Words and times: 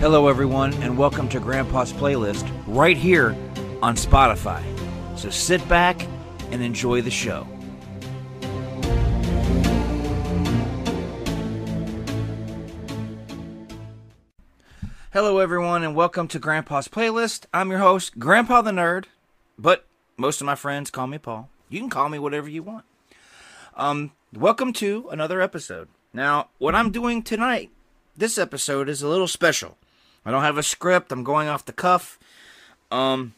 Hello, 0.00 0.28
everyone, 0.28 0.72
and 0.82 0.96
welcome 0.96 1.28
to 1.28 1.38
Grandpa's 1.38 1.92
Playlist 1.92 2.50
right 2.66 2.96
here 2.96 3.36
on 3.82 3.96
Spotify. 3.96 4.62
So 5.14 5.28
sit 5.28 5.68
back 5.68 6.06
and 6.50 6.62
enjoy 6.62 7.02
the 7.02 7.10
show. 7.10 7.46
Hello, 15.12 15.36
everyone, 15.36 15.82
and 15.82 15.94
welcome 15.94 16.28
to 16.28 16.38
Grandpa's 16.38 16.88
Playlist. 16.88 17.44
I'm 17.52 17.68
your 17.68 17.80
host, 17.80 18.18
Grandpa 18.18 18.62
the 18.62 18.70
Nerd, 18.70 19.04
but 19.58 19.84
most 20.16 20.40
of 20.40 20.46
my 20.46 20.54
friends 20.54 20.90
call 20.90 21.08
me 21.08 21.18
Paul. 21.18 21.50
You 21.68 21.78
can 21.78 21.90
call 21.90 22.08
me 22.08 22.18
whatever 22.18 22.48
you 22.48 22.62
want. 22.62 22.86
Um, 23.76 24.12
welcome 24.32 24.72
to 24.72 25.10
another 25.10 25.42
episode. 25.42 25.88
Now, 26.14 26.48
what 26.56 26.74
I'm 26.74 26.90
doing 26.90 27.22
tonight, 27.22 27.70
this 28.16 28.38
episode 28.38 28.88
is 28.88 29.02
a 29.02 29.08
little 29.08 29.28
special. 29.28 29.76
I 30.24 30.30
don't 30.30 30.42
have 30.42 30.58
a 30.58 30.62
script. 30.62 31.12
I'm 31.12 31.24
going 31.24 31.48
off 31.48 31.64
the 31.64 31.72
cuff. 31.72 32.18
Um, 32.90 33.34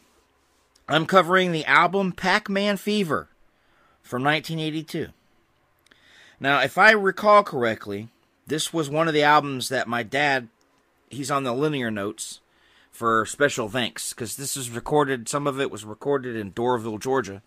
I'm 0.87 1.05
covering 1.05 1.51
the 1.51 1.65
album 1.65 2.11
Pac-Man 2.11 2.77
Fever 2.77 3.29
from 4.01 4.23
1982. 4.23 5.09
Now, 6.39 6.61
if 6.61 6.77
I 6.77 6.91
recall 6.91 7.43
correctly, 7.43 8.09
this 8.45 8.73
was 8.73 8.89
one 8.89 9.07
of 9.07 9.13
the 9.13 9.23
albums 9.23 9.69
that 9.69 9.87
my 9.87 10.03
dad, 10.03 10.49
he's 11.09 11.31
on 11.31 11.43
the 11.43 11.53
linear 11.53 11.89
notes 11.89 12.41
for 12.91 13.25
special 13.25 13.69
thanks 13.69 14.11
because 14.13 14.35
this 14.35 14.55
was 14.55 14.69
recorded. 14.69 15.29
Some 15.29 15.47
of 15.47 15.59
it 15.61 15.71
was 15.71 15.85
recorded 15.85 16.35
in 16.35 16.51
Doraville, 16.51 16.99
Georgia, 16.99 17.41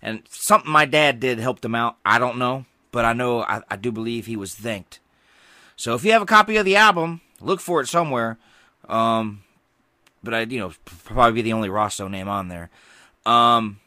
and 0.00 0.22
something 0.30 0.70
my 0.70 0.86
dad 0.86 1.20
did 1.20 1.38
helped 1.38 1.64
him 1.64 1.74
out. 1.74 1.96
I 2.06 2.18
don't 2.18 2.38
know, 2.38 2.64
but 2.90 3.04
I 3.04 3.12
know 3.12 3.42
I, 3.42 3.62
I 3.70 3.76
do 3.76 3.92
believe 3.92 4.26
he 4.26 4.36
was 4.36 4.54
thanked. 4.54 5.00
So 5.76 5.94
if 5.94 6.04
you 6.04 6.12
have 6.12 6.22
a 6.22 6.26
copy 6.26 6.56
of 6.56 6.64
the 6.64 6.76
album, 6.76 7.20
look 7.40 7.60
for 7.60 7.80
it 7.80 7.86
somewhere. 7.86 8.38
Um, 8.88 9.42
but 10.22 10.34
I, 10.34 10.40
you 10.42 10.58
know, 10.58 10.72
probably 10.84 11.32
be 11.32 11.42
the 11.42 11.52
only 11.52 11.68
Raso 11.68 12.10
name 12.10 12.28
on 12.28 12.48
there. 12.48 12.70
Um, 13.26 13.80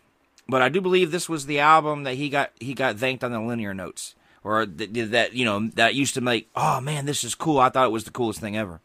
but 0.48 0.62
I 0.62 0.70
do 0.70 0.82
believe 0.82 1.12
this 1.12 1.30
was 1.30 1.46
the 1.46 1.60
album 1.60 2.04
that 2.04 2.16
he 2.16 2.30
got 2.30 2.52
he 2.60 2.74
got 2.74 2.98
thanked 2.98 3.24
on 3.24 3.32
the 3.32 3.40
linear 3.40 3.74
notes, 3.74 4.16
or 4.44 4.66
that, 4.66 4.94
that 5.12 5.34
you 5.34 5.46
know 5.46 5.70
that 5.76 5.96
used 5.96 6.14
to 6.16 6.22
make. 6.22 6.50
Oh 6.56 6.82
man, 6.82 7.06
this 7.06 7.24
is 7.24 7.36
cool. 7.36 7.60
I 7.60 7.70
thought 7.70 7.88
it 7.88 7.92
was 7.92 8.04
the 8.04 8.12
coolest 8.12 8.40
thing 8.40 8.58
ever. 8.58 8.82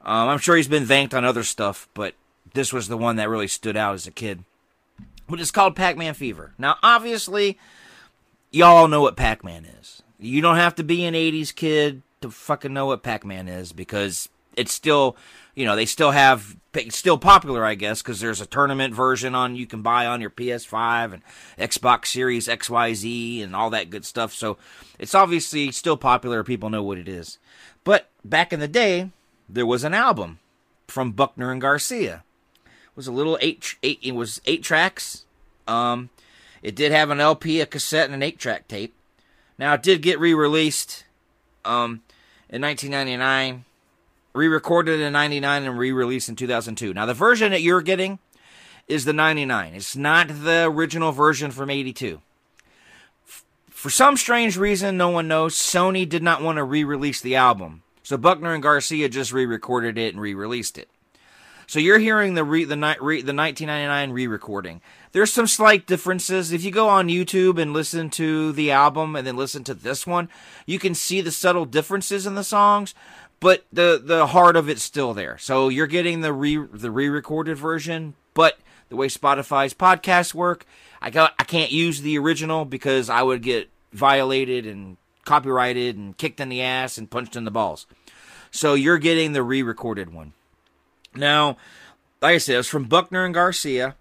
Um, 0.00 0.28
I'm 0.28 0.38
sure 0.38 0.56
he's 0.56 0.68
been 0.68 0.86
thanked 0.86 1.14
on 1.14 1.24
other 1.24 1.42
stuff, 1.42 1.88
but 1.92 2.14
this 2.54 2.72
was 2.72 2.88
the 2.88 2.96
one 2.96 3.16
that 3.16 3.28
really 3.28 3.48
stood 3.48 3.76
out 3.76 3.94
as 3.94 4.06
a 4.06 4.12
kid. 4.12 4.44
But 5.28 5.40
it's 5.40 5.50
called 5.50 5.76
Pac-Man 5.76 6.14
Fever. 6.14 6.54
Now, 6.56 6.76
obviously, 6.82 7.58
y'all 8.50 8.88
know 8.88 9.02
what 9.02 9.16
Pac-Man 9.16 9.66
is. 9.66 10.02
You 10.18 10.40
don't 10.40 10.56
have 10.56 10.74
to 10.76 10.82
be 10.82 11.04
an 11.04 11.14
'80s 11.14 11.54
kid 11.54 12.02
to 12.22 12.30
fucking 12.30 12.72
know 12.72 12.86
what 12.86 13.02
Pac-Man 13.02 13.46
is 13.48 13.72
because 13.72 14.28
it's 14.58 14.72
still, 14.72 15.16
you 15.54 15.64
know, 15.64 15.76
they 15.76 15.86
still 15.86 16.10
have 16.10 16.56
still 16.90 17.18
popular, 17.18 17.64
I 17.64 17.74
guess, 17.74 18.02
because 18.02 18.20
there's 18.20 18.40
a 18.40 18.46
tournament 18.46 18.94
version 18.94 19.34
on 19.34 19.56
you 19.56 19.66
can 19.66 19.82
buy 19.82 20.06
on 20.06 20.20
your 20.20 20.30
PS5 20.30 21.14
and 21.14 21.22
Xbox 21.58 22.06
Series 22.06 22.46
XYZ 22.46 23.42
and 23.42 23.56
all 23.56 23.70
that 23.70 23.90
good 23.90 24.04
stuff. 24.04 24.32
So 24.32 24.58
it's 24.98 25.14
obviously 25.14 25.72
still 25.72 25.96
popular. 25.96 26.44
People 26.44 26.70
know 26.70 26.82
what 26.82 26.98
it 26.98 27.08
is. 27.08 27.38
But 27.84 28.10
back 28.24 28.52
in 28.52 28.60
the 28.60 28.68
day, 28.68 29.10
there 29.48 29.66
was 29.66 29.84
an 29.84 29.94
album 29.94 30.38
from 30.86 31.12
Buckner 31.12 31.50
and 31.50 31.60
Garcia. 31.60 32.22
It 32.64 32.96
was 32.96 33.06
a 33.06 33.12
little 33.12 33.38
eight, 33.40 33.76
eight 33.82 34.00
it 34.02 34.12
was 34.12 34.40
eight 34.44 34.62
tracks. 34.62 35.24
Um, 35.66 36.10
it 36.62 36.74
did 36.74 36.92
have 36.92 37.10
an 37.10 37.20
LP, 37.20 37.60
a 37.60 37.66
cassette, 37.66 38.06
and 38.06 38.14
an 38.14 38.22
eight 38.22 38.38
track 38.38 38.68
tape. 38.68 38.94
Now 39.58 39.74
it 39.74 39.82
did 39.82 40.02
get 40.02 40.20
re-released 40.20 41.04
um, 41.64 42.02
in 42.48 42.62
1999 42.62 43.64
re-recorded 44.34 45.00
in 45.00 45.12
99 45.12 45.64
and 45.64 45.78
re-released 45.78 46.28
in 46.28 46.36
2002 46.36 46.94
now 46.94 47.06
the 47.06 47.14
version 47.14 47.52
that 47.52 47.62
you're 47.62 47.82
getting 47.82 48.18
is 48.86 49.04
the 49.04 49.12
99 49.12 49.74
it's 49.74 49.96
not 49.96 50.28
the 50.28 50.64
original 50.64 51.12
version 51.12 51.50
from 51.50 51.70
82 51.70 52.20
for 53.78 53.90
some 53.90 54.16
strange 54.16 54.56
reason 54.56 54.96
no 54.96 55.08
one 55.08 55.28
knows 55.28 55.54
sony 55.54 56.06
did 56.06 56.20
not 56.20 56.42
want 56.42 56.56
to 56.56 56.64
re-release 56.64 57.20
the 57.20 57.36
album. 57.36 57.84
So 58.02 58.16
buckner 58.16 58.52
and 58.52 58.60
garcia 58.60 59.08
just 59.08 59.32
re-recorded 59.32 59.96
it 59.96 60.12
and 60.12 60.20
re-released 60.20 60.78
it. 60.78 60.90
So 61.68 61.78
you're 61.78 62.00
hearing 62.00 62.34
the 62.34 62.42
re, 62.42 62.64
the, 62.64 62.76
re, 62.76 63.22
the 63.22 63.32
1999 63.32 64.10
re-recording. 64.10 64.80
There's 65.12 65.32
some 65.32 65.46
slight 65.46 65.86
differences. 65.86 66.50
If 66.50 66.64
you 66.64 66.72
go 66.72 66.88
on 66.88 67.06
youtube 67.06 67.56
and 67.56 67.72
listen 67.72 68.10
to 68.10 68.50
the 68.50 68.72
album 68.72 69.14
and 69.14 69.24
then 69.24 69.36
listen 69.36 69.62
to 69.62 69.74
this 69.74 70.08
one 70.08 70.28
you 70.66 70.80
can 70.80 70.96
see 70.96 71.20
the 71.20 71.30
subtle 71.30 71.64
differences 71.64 72.26
in 72.26 72.34
the 72.34 72.42
songs 72.42 72.96
but 73.40 73.64
the 73.72 74.00
the 74.02 74.28
heart 74.28 74.56
of 74.56 74.68
it's 74.68 74.82
still 74.82 75.14
there. 75.14 75.38
So 75.38 75.68
you're 75.68 75.86
getting 75.86 76.20
the 76.20 76.32
re 76.32 76.56
the 76.56 76.90
re-recorded 76.90 77.56
version, 77.56 78.14
but 78.34 78.58
the 78.88 78.96
way 78.96 79.08
Spotify's 79.08 79.74
podcasts 79.74 80.34
work, 80.34 80.66
I 81.00 81.10
got 81.10 81.34
I 81.38 81.44
can't 81.44 81.72
use 81.72 82.00
the 82.00 82.18
original 82.18 82.64
because 82.64 83.08
I 83.10 83.22
would 83.22 83.42
get 83.42 83.68
violated 83.92 84.66
and 84.66 84.96
copyrighted 85.24 85.96
and 85.96 86.16
kicked 86.16 86.40
in 86.40 86.48
the 86.48 86.62
ass 86.62 86.98
and 86.98 87.10
punched 87.10 87.36
in 87.36 87.44
the 87.44 87.50
balls. 87.50 87.86
So 88.50 88.74
you're 88.74 88.98
getting 88.98 89.32
the 89.32 89.42
re-recorded 89.42 90.12
one. 90.12 90.32
Now, 91.14 91.58
like 92.22 92.34
I 92.34 92.38
said, 92.38 92.58
it's 92.58 92.68
from 92.68 92.84
Buckner 92.84 93.24
and 93.24 93.34
Garcia. 93.34 93.94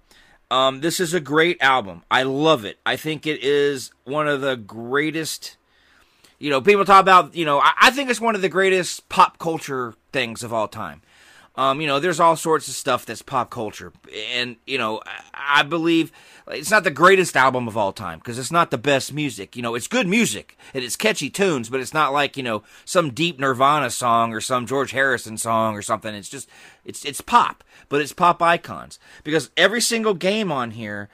Um, 0.50 0.80
this 0.80 1.02
is 1.02 1.14
a 1.14 1.20
great 1.20 1.62
album. 1.62 2.04
I 2.10 2.24
love 2.24 2.64
it. 2.64 2.80
I 2.86 2.96
think 2.96 3.28
it 3.28 3.44
is 3.44 3.92
one 4.06 4.30
of 4.30 4.40
the 4.40 4.56
greatest 4.56 5.57
you 6.40 6.50
know, 6.50 6.62
people 6.62 6.86
talk 6.86 7.02
about, 7.02 7.36
you 7.36 7.46
know, 7.46 7.60
I, 7.60 7.74
I, 7.82 7.92
think 7.92 8.10
it's 8.10 8.22
one 8.22 8.36
of 8.36 8.42
the 8.42 8.50
greatest 8.50 9.10
pop 9.10 9.40
culture 9.40 9.96
things 10.12 10.44
of 10.44 10.54
all 10.54 10.68
time. 10.68 11.02
Um, 11.56 11.82
you 11.82 11.88
know, 11.88 12.00
there's 12.00 12.20
all 12.20 12.36
sorts 12.36 12.68
of 12.68 12.76
stuff 12.76 13.06
that's 13.06 13.24
pop 13.24 13.50
culture. 13.50 13.92
And, 14.32 14.58
you 14.68 14.78
know, 14.78 15.02
I, 15.06 15.62
I 15.62 15.64
believe 15.64 16.12
it's 16.50 16.70
not 16.70 16.84
the 16.84 16.92
greatest 16.92 17.36
album 17.36 17.68
of 17.68 17.76
all 17.76 17.92
time 17.92 18.20
because 18.20 18.38
it's 18.38 18.52
not 18.52 18.70
the 18.70 18.78
best 18.78 19.12
music. 19.12 19.56
You 19.56 19.64
know, 19.64 19.74
it's 19.74 19.88
good 19.88 20.08
music 20.08 20.56
and 20.76 20.84
it's 20.84 20.96
catchy 20.96 21.32
tunes, 21.32 21.70
but 21.70 21.80
it's 21.80 21.96
not 21.96 22.14
like, 22.14 22.38
you 22.38 22.44
know, 22.44 22.62
some 22.86 23.12
deep 23.12 23.40
Nirvana 23.40 23.90
song 23.90 24.32
or 24.34 24.40
some 24.40 24.68
George 24.68 24.92
Harrison 24.92 25.38
song 25.38 25.76
or 25.76 25.82
something. 25.82 26.14
It's 26.14 26.30
just, 26.30 26.48
it's, 26.86 27.04
it's 27.04 27.22
pop, 27.22 27.64
but 27.90 28.02
it's 28.02 28.14
pop 28.14 28.40
icons 28.44 29.00
because 29.24 29.50
every 29.58 29.82
single 29.82 30.14
game 30.14 30.52
on 30.52 30.72
here 30.72 31.10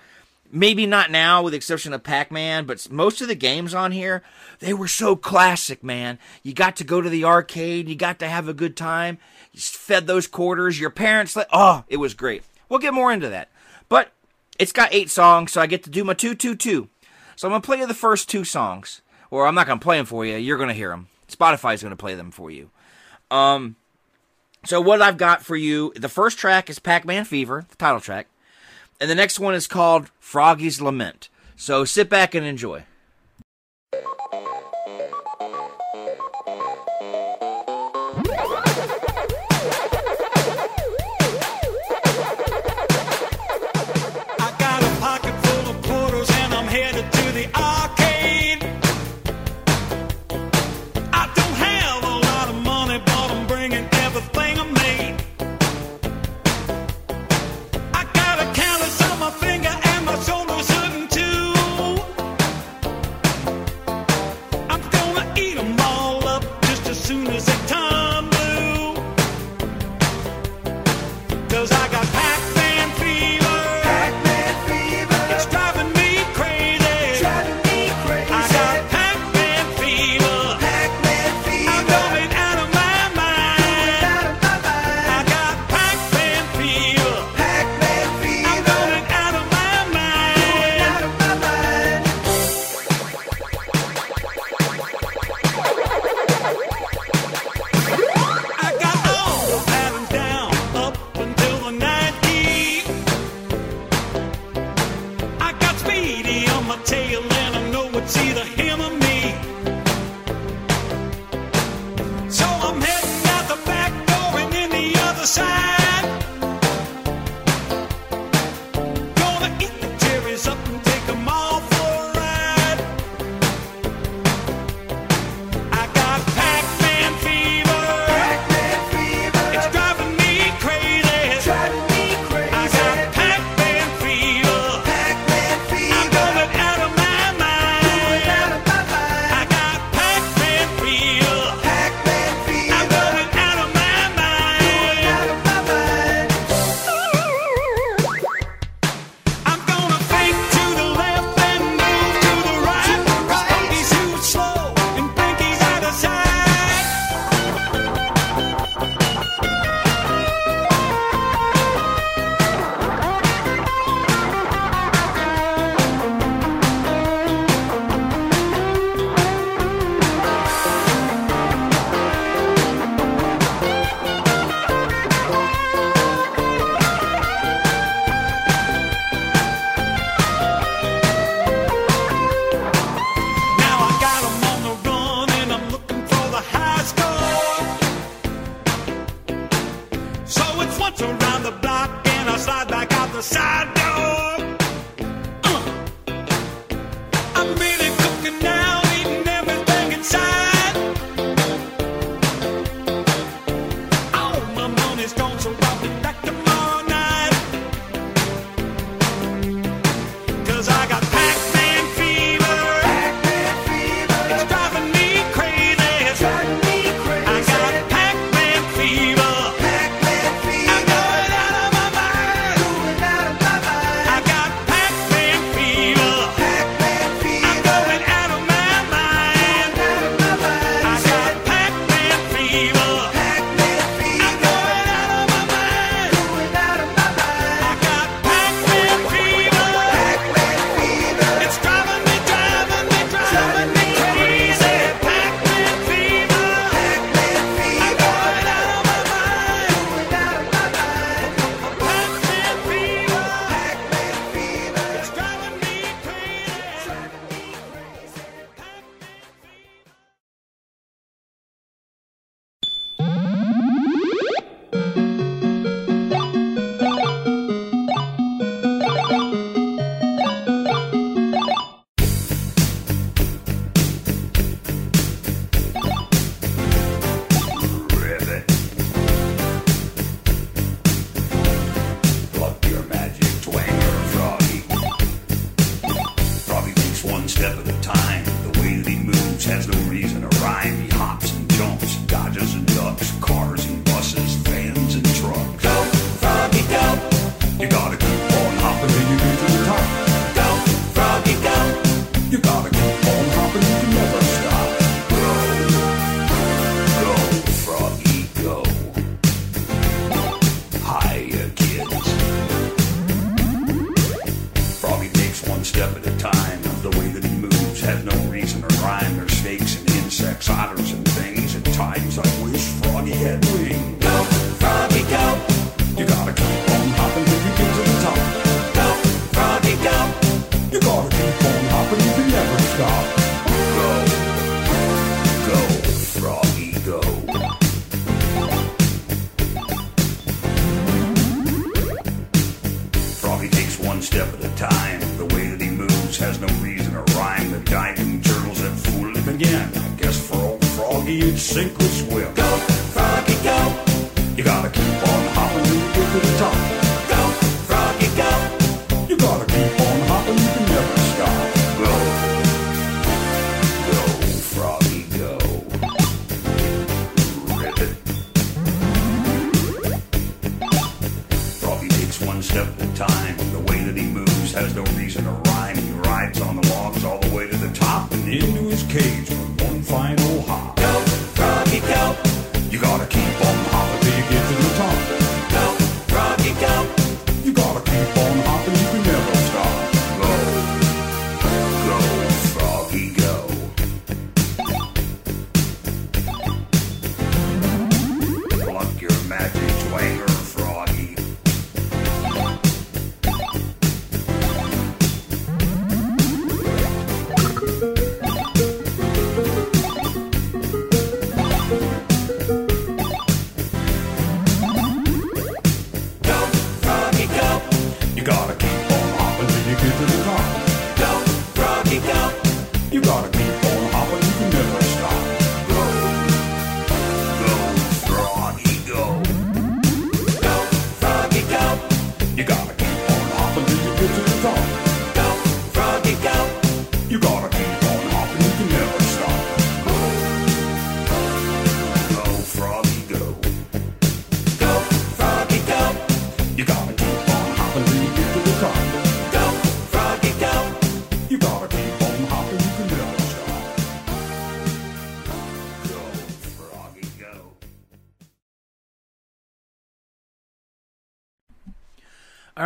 maybe 0.54 0.86
not 0.86 1.10
now 1.10 1.42
with 1.42 1.52
the 1.52 1.58
exception 1.58 1.94
of 1.94 2.04
Pac-Man, 2.04 2.66
but 2.66 2.90
most 2.92 3.22
of 3.22 3.28
the 3.28 3.36
games 3.36 3.74
on 3.74 3.92
here, 3.92 4.22
they 4.60 4.74
were 4.74 4.88
so 4.88 5.16
classic, 5.16 5.84
man. 5.84 6.20
You 6.44 6.54
got 6.54 6.76
to 6.78 6.84
go 6.84 7.02
to 7.02 7.10
the 7.10 7.26
arcade, 7.26 7.90
you 7.90 7.96
got 7.96 8.20
to 8.20 8.28
have 8.28 8.48
a 8.48 8.54
good 8.54 8.78
time. 8.78 9.18
You 9.52 9.60
fed 9.60 10.06
those 10.06 10.28
quarters, 10.28 10.80
your 10.80 10.92
parents 10.92 11.36
let 11.36 11.48
oh, 11.52 11.84
it 11.88 11.98
was 11.98 12.14
great. 12.14 12.44
We'll 12.70 12.80
get 12.80 12.94
more 12.94 13.12
into 13.12 13.30
that. 13.30 13.50
But 13.90 14.12
it's 14.60 14.72
got 14.72 14.94
8 14.94 15.10
songs, 15.10 15.52
so 15.52 15.60
I 15.60 15.66
get 15.66 15.84
to 15.84 15.90
do 15.90 16.04
my 16.04 16.14
222. 16.14 16.88
So 17.36 17.48
I'm 17.48 17.52
to 17.62 17.66
play 17.66 17.80
you 17.80 17.88
the 17.88 17.94
first 17.96 18.30
two 18.30 18.44
songs. 18.44 19.02
Or 19.32 19.48
I'm 19.48 19.56
not 19.56 19.66
to 19.66 19.78
play 19.78 19.98
them 19.98 20.06
for 20.06 20.24
you, 20.24 20.38
you're 20.38 20.60
to 20.70 20.76
hear 20.76 20.90
them. 20.90 21.08
Spotify's 21.28 21.82
to 21.82 21.96
play 21.96 22.14
them 22.14 22.30
for 22.30 22.52
you. 22.52 22.70
Um 23.32 23.76
so 24.66 24.80
what 24.80 25.02
I've 25.02 25.18
got 25.18 25.44
for 25.44 25.58
you, 25.58 25.92
the 25.96 26.08
first 26.08 26.38
track 26.38 26.70
is 26.70 26.80
Pac-Man 26.80 27.26
Fever, 27.26 27.66
the 27.70 27.76
title 27.76 28.00
track. 28.00 28.28
And 29.00 29.10
the 29.10 29.16
next 29.16 29.40
one 29.40 29.54
is 29.54 29.68
called 29.68 30.10
Froggy's 30.20 30.82
Lament. 30.82 31.30
So 31.56 31.86
sit 31.86 32.10
back 32.10 32.34
and 32.36 32.46
enjoy. 32.46 32.86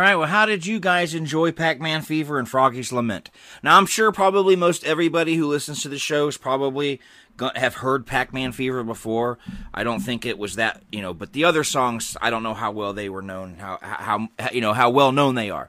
Right, 0.08 0.16
well, 0.16 0.28
how 0.28 0.46
did 0.46 0.64
you 0.64 0.80
guys 0.80 1.14
enjoy 1.14 1.52
Pac 1.52 1.80
Man 1.80 2.02
Fever 2.02 2.38
and 2.38 2.48
Froggy's 2.48 2.92
Lament? 2.92 3.30
Now, 3.62 3.76
I'm 3.76 3.86
sure 3.86 4.10
probably 4.10 4.56
most 4.56 4.84
everybody 4.84 5.34
who 5.34 5.46
listens 5.46 5.82
to 5.82 5.88
the 5.88 5.98
shows 5.98 6.36
probably 6.36 7.00
go- 7.36 7.50
have 7.54 7.74
heard 7.76 8.06
Pac 8.06 8.32
Man 8.32 8.52
Fever 8.52 8.82
before. 8.82 9.38
I 9.74 9.84
don't 9.84 10.00
think 10.00 10.24
it 10.24 10.38
was 10.38 10.56
that, 10.56 10.82
you 10.90 11.02
know, 11.02 11.12
but 11.12 11.34
the 11.34 11.44
other 11.44 11.62
songs, 11.62 12.16
I 12.22 12.30
don't 12.30 12.42
know 12.42 12.54
how 12.54 12.70
well 12.70 12.94
they 12.94 13.08
were 13.08 13.22
known, 13.22 13.56
how, 13.56 13.78
how, 13.82 14.28
how 14.38 14.50
you 14.50 14.60
know, 14.60 14.72
how 14.72 14.88
well 14.88 15.12
known 15.12 15.34
they 15.34 15.50
are. 15.50 15.68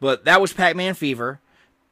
But 0.00 0.24
that 0.24 0.40
was 0.40 0.52
Pac 0.52 0.74
Man 0.74 0.94
Fever. 0.94 1.40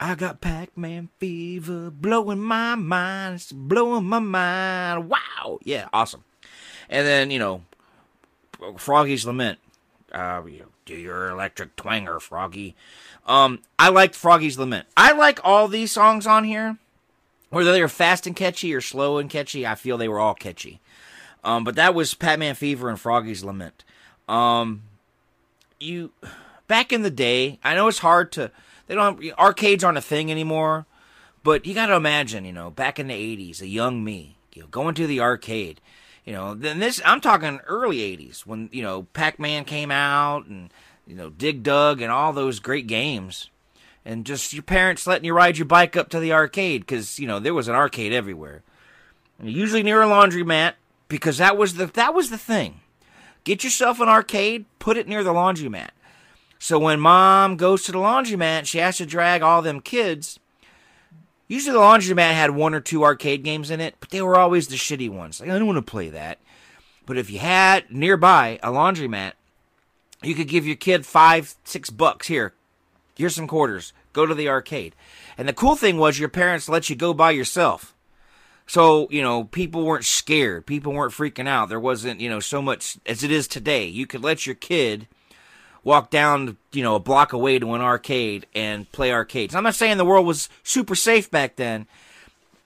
I 0.01 0.15
got 0.15 0.41
Pac 0.41 0.77
Man 0.77 1.11
Fever 1.19 1.91
blowing 1.91 2.41
my 2.41 2.75
mind, 2.75 3.37
it's 3.37 3.53
blowing 3.53 4.05
my 4.05 4.19
mind. 4.19 5.09
Wow. 5.09 5.61
Yeah, 5.63 5.89
awesome. 5.93 6.25
And 6.89 7.07
then, 7.07 7.31
you 7.31 7.39
know, 7.39 7.63
Froggy's 8.79 9.27
Lament. 9.27 9.59
Uh, 10.11 10.43
you 10.47 10.61
know, 10.61 10.69
do 10.89 10.97
your 10.97 11.29
electric 11.29 11.77
twanger, 11.77 12.21
Froggy. 12.21 12.75
Um, 13.27 13.61
I 13.79 13.91
liked 13.91 14.15
Froggy's 14.15 14.59
Lament. 14.59 14.87
I 14.97 15.13
like 15.13 15.39
all 15.45 15.69
these 15.69 15.93
songs 15.93 16.27
on 16.27 16.45
here, 16.45 16.79
whether 17.51 17.73
they're 17.73 17.89
fast 17.89 18.27
and 18.27 18.35
catchy 18.35 18.75
or 18.75 18.81
slow 18.81 19.19
and 19.19 19.29
catchy. 19.29 19.67
I 19.67 19.75
feel 19.75 19.99
they 19.99 20.09
were 20.09 20.19
all 20.19 20.35
catchy. 20.35 20.81
Um, 21.45 21.63
but 21.63 21.77
that 21.77 21.95
was 21.95 22.15
Pac-Man 22.15 22.55
Fever 22.55 22.89
and 22.89 22.99
Froggy's 22.99 23.45
Lament. 23.45 23.85
Um, 24.29 24.83
you 25.79 26.13
back 26.67 26.93
in 26.93 27.03
the 27.03 27.11
day, 27.11 27.59
I 27.63 27.75
know 27.75 27.89
it's 27.89 27.99
hard 27.99 28.33
to. 28.33 28.51
They 28.87 28.95
don't 28.95 29.23
arcades 29.39 29.85
aren't 29.85 29.99
a 29.99 30.03
thing 30.03 30.31
anymore, 30.31 30.87
but 31.45 31.67
you 31.67 31.75
got 31.75 31.87
to 31.87 31.97
imagine, 31.97 32.45
you 32.45 32.53
know, 32.53 32.71
back 32.71 32.99
in 32.99 33.09
the 33.09 33.15
'80s, 33.15 33.61
a 33.61 33.69
young 33.69 34.03
me, 34.03 34.37
you 34.55 34.63
know, 34.63 34.69
going 34.69 34.95
to 34.97 35.07
the 35.07 35.21
arcade. 35.21 35.81
You 36.29 36.35
know, 36.35 36.53
then 36.53 36.79
this 36.79 37.01
I'm 37.07 37.23
talking 37.23 37.59
early 37.67 38.01
'80s 38.01 38.41
when 38.41 38.69
you 38.71 38.83
know 38.83 39.05
Pac-Man 39.15 39.65
came 39.65 39.91
out 39.91 40.45
and 40.45 40.71
you 41.07 41.15
know 41.15 41.31
Dig 41.31 41.63
Dug 41.63 42.03
and 42.03 42.13
all 42.13 42.35
those 42.35 42.61
great 42.61 42.87
games, 42.87 43.49
and 44.05 44.27
just 44.27 44.53
your 44.53 44.63
parents 44.63 45.07
letting 45.07 45.25
you 45.25 45.33
ride 45.33 45.57
your 45.57 45.65
bike 45.65 45.97
up 45.97 46.11
to 46.11 46.21
the 46.21 46.35
arcade 46.35 46.83
because 46.83 47.19
you 47.19 47.27
know 47.27 47.39
there 47.39 47.55
was 47.55 47.67
an 47.67 47.75
arcade 47.75 48.13
everywhere, 48.13 48.63
usually 49.43 49.83
near 49.83 50.03
a 50.03 50.07
laundromat 50.07 50.75
because 51.09 51.39
that 51.39 51.57
was 51.57 51.77
the 51.77 51.87
that 51.87 52.13
was 52.13 52.29
the 52.29 52.37
thing. 52.37 52.81
Get 53.45 53.65
yourself 53.65 53.99
an 53.99 54.11
arcade, 54.11 54.67
put 54.81 54.99
it 54.99 55.09
near 55.09 55.25
the 55.25 55.33
laundromat. 55.33 55.93
So 56.59 56.79
when 56.79 57.01
mom 57.01 57.57
goes 57.57 57.85
to 57.85 57.93
the 57.93 57.99
laundromat, 57.99 58.67
she 58.67 58.77
has 58.77 58.99
to 58.99 59.07
drag 59.07 59.41
all 59.41 59.63
them 59.63 59.81
kids. 59.81 60.39
Usually 61.49 61.73
the 61.73 61.81
laundromat 61.81 62.35
had 62.35 62.51
one 62.51 62.75
or 62.75 62.81
two 62.81 63.05
arcade 63.05 63.43
games 63.43 63.71
in 63.71 63.81
it, 63.81 63.97
but 64.01 64.11
they 64.11 64.21
were 64.21 64.37
always 64.37 64.69
the 64.69 64.77
shitty 64.77 65.11
ones. 65.11 65.41
Like, 65.41 65.49
I 65.49 65.59
don't 65.59 65.67
want 65.67 65.79
to 65.79 65.91
play 65.91 66.11
that. 66.11 66.39
But 67.07 67.17
if 67.17 67.31
you 67.31 67.39
had 67.39 67.91
nearby 67.91 68.61
a 68.63 68.69
laundromat, 68.71 69.33
you 70.23 70.35
could 70.35 70.49
give 70.49 70.67
your 70.67 70.77
kid 70.77 71.07
five, 71.07 71.55
six 71.65 71.89
bucks. 71.89 72.27
Here, 72.27 72.53
here's 73.17 73.35
some 73.35 73.49
quarters. 73.49 73.95
Go 74.13 74.27
to 74.27 74.35
the 74.35 74.49
arcade. 74.49 74.95
And 75.39 75.49
the 75.49 75.55
cool 75.55 75.75
thing 75.75 75.97
was 75.97 76.19
your 76.19 76.29
parents 76.29 76.69
let 76.69 76.91
you 76.91 76.97
go 76.97 77.15
by 77.15 77.31
yourself. 77.31 77.95
So, 78.67 79.09
you 79.11 79.23
know, 79.23 79.45
people 79.45 79.87
weren't 79.87 80.05
scared. 80.05 80.67
People 80.67 80.93
weren't 80.93 81.15
freaking 81.15 81.49
out. 81.49 81.71
There 81.71 81.81
wasn't, 81.81 82.21
you 82.21 82.29
know, 82.29 82.41
so 82.41 82.61
much 82.61 82.99
as 83.07 83.25
it 83.25 83.31
is 83.31 83.49
today. 83.49 83.87
You 83.87 84.07
could 84.07 84.23
let 84.23 84.45
your 84.45 84.55
kid 84.55 85.09
walk 85.85 86.11
down, 86.11 86.57
you 86.73 86.83
know, 86.83 86.95
a 86.95 87.01
block 87.01 87.33
away 87.33 87.59
to 87.59 87.75
an 87.75 87.81
arcade 87.81 88.47
and 88.55 88.91
play 88.93 89.13
arcades. 89.13 89.55
I'm 89.55 89.65
not 89.65 89.75
saying 89.75 89.97
the 89.97 90.05
world 90.05 90.27
was 90.27 90.49
super 90.63 90.95
safe 90.95 91.31
back 91.31 91.57
then, 91.57 91.87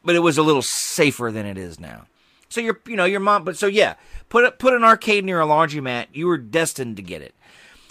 but 0.04 0.14
it 0.14 0.21
was 0.21 0.38
a 0.38 0.42
little 0.42 0.62
safer 0.62 1.31
than 1.31 1.47
it 1.47 1.59
is 1.59 1.78
now. 1.78 2.07
So 2.49 2.61
your, 2.61 2.81
you 2.87 2.97
know, 2.97 3.04
your 3.04 3.21
mom, 3.21 3.45
but 3.45 3.57
so 3.57 3.66
yeah, 3.66 3.95
put 4.28 4.45
it, 4.45 4.59
put 4.59 4.75
an 4.75 4.85
arcade 4.85 5.25
near 5.25 5.40
a 5.40 5.47
laundromat. 5.47 6.07
You 6.12 6.26
were 6.26 6.38
destined 6.38 6.97
to 6.97 7.02
get 7.02 7.23
it. 7.23 7.35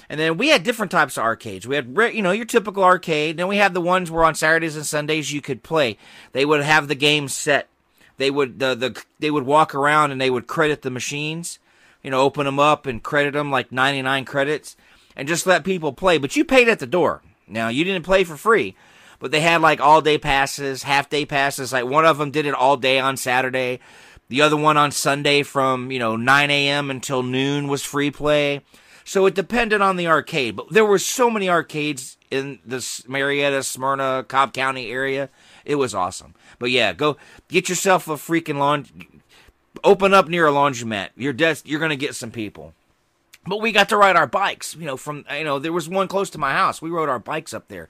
And 0.09 0.19
then 0.19 0.37
we 0.37 0.49
had 0.49 0.63
different 0.63 0.91
types 0.91 1.17
of 1.17 1.23
arcades. 1.23 1.65
We 1.65 1.77
had, 1.77 1.97
you 2.13 2.21
know, 2.21 2.33
your 2.33 2.45
typical 2.45 2.83
arcade. 2.83 3.37
Then 3.37 3.47
we 3.47 3.57
had 3.57 3.73
the 3.73 3.79
ones 3.79 4.11
where 4.11 4.25
on 4.25 4.35
Saturdays 4.35 4.75
and 4.75 4.85
Sundays 4.85 5.31
you 5.31 5.41
could 5.41 5.63
play. 5.63 5.97
They 6.33 6.43
would 6.43 6.61
have 6.61 6.89
the 6.89 6.95
game 6.95 7.29
set. 7.29 7.69
They 8.17 8.29
would 8.29 8.59
the, 8.59 8.75
the 8.75 9.03
they 9.19 9.31
would 9.31 9.45
walk 9.45 9.73
around 9.73 10.11
and 10.11 10.19
they 10.19 10.29
would 10.29 10.47
credit 10.47 10.81
the 10.81 10.91
machines. 10.91 11.59
You 12.03 12.11
know, 12.11 12.21
open 12.21 12.45
them 12.45 12.59
up 12.59 12.85
and 12.85 13.01
credit 13.01 13.33
them 13.33 13.51
like 13.51 13.71
99 13.71 14.25
credits 14.25 14.75
and 15.21 15.27
just 15.27 15.45
let 15.45 15.63
people 15.63 15.93
play. 15.93 16.17
But 16.17 16.35
you 16.35 16.43
paid 16.43 16.67
at 16.67 16.79
the 16.79 16.87
door. 16.87 17.21
Now 17.47 17.67
you 17.67 17.83
didn't 17.83 18.05
play 18.05 18.23
for 18.23 18.35
free, 18.35 18.75
but 19.19 19.29
they 19.29 19.41
had 19.41 19.61
like 19.61 19.79
all 19.79 20.01
day 20.01 20.17
passes, 20.17 20.81
half 20.81 21.11
day 21.11 21.27
passes. 21.27 21.71
Like 21.71 21.85
one 21.85 22.05
of 22.05 22.17
them 22.17 22.31
did 22.31 22.47
it 22.47 22.55
all 22.55 22.75
day 22.75 22.99
on 22.99 23.17
Saturday. 23.17 23.81
The 24.29 24.41
other 24.41 24.57
one 24.57 24.77
on 24.77 24.91
Sunday 24.91 25.43
from 25.43 25.91
you 25.91 25.99
know 25.99 26.15
9 26.15 26.49
a.m. 26.49 26.89
until 26.89 27.21
noon 27.21 27.67
was 27.67 27.83
free 27.83 28.09
play. 28.09 28.61
So 29.03 29.27
it 29.27 29.35
depended 29.35 29.79
on 29.79 29.95
the 29.95 30.07
arcade. 30.07 30.55
But 30.55 30.71
there 30.71 30.85
were 30.85 30.97
so 30.97 31.29
many 31.29 31.47
arcades 31.47 32.17
in 32.31 32.57
the 32.65 32.83
Marietta, 33.07 33.61
Smyrna, 33.61 34.25
Cobb 34.27 34.53
County 34.53 34.89
area. 34.89 35.29
It 35.65 35.75
was 35.75 35.93
awesome. 35.93 36.33
But 36.57 36.71
yeah, 36.71 36.93
go 36.93 37.17
get 37.47 37.69
yourself 37.69 38.07
a 38.07 38.13
freaking 38.13 38.57
lawn. 38.57 38.87
Open 39.83 40.15
up 40.15 40.27
near 40.27 40.47
a 40.47 40.51
laundromat. 40.51 41.09
You're 41.15 41.31
des- 41.31 41.61
You're 41.65 41.79
gonna 41.79 41.95
get 41.95 42.15
some 42.15 42.31
people. 42.31 42.73
But 43.45 43.61
we 43.61 43.71
got 43.71 43.89
to 43.89 43.97
ride 43.97 44.15
our 44.15 44.27
bikes, 44.27 44.75
you 44.75 44.85
know, 44.85 44.97
from, 44.97 45.25
you 45.35 45.43
know, 45.43 45.57
there 45.57 45.73
was 45.73 45.89
one 45.89 46.07
close 46.07 46.29
to 46.31 46.37
my 46.37 46.51
house. 46.51 46.81
We 46.81 46.91
rode 46.91 47.09
our 47.09 47.19
bikes 47.19 47.53
up 47.53 47.69
there. 47.69 47.89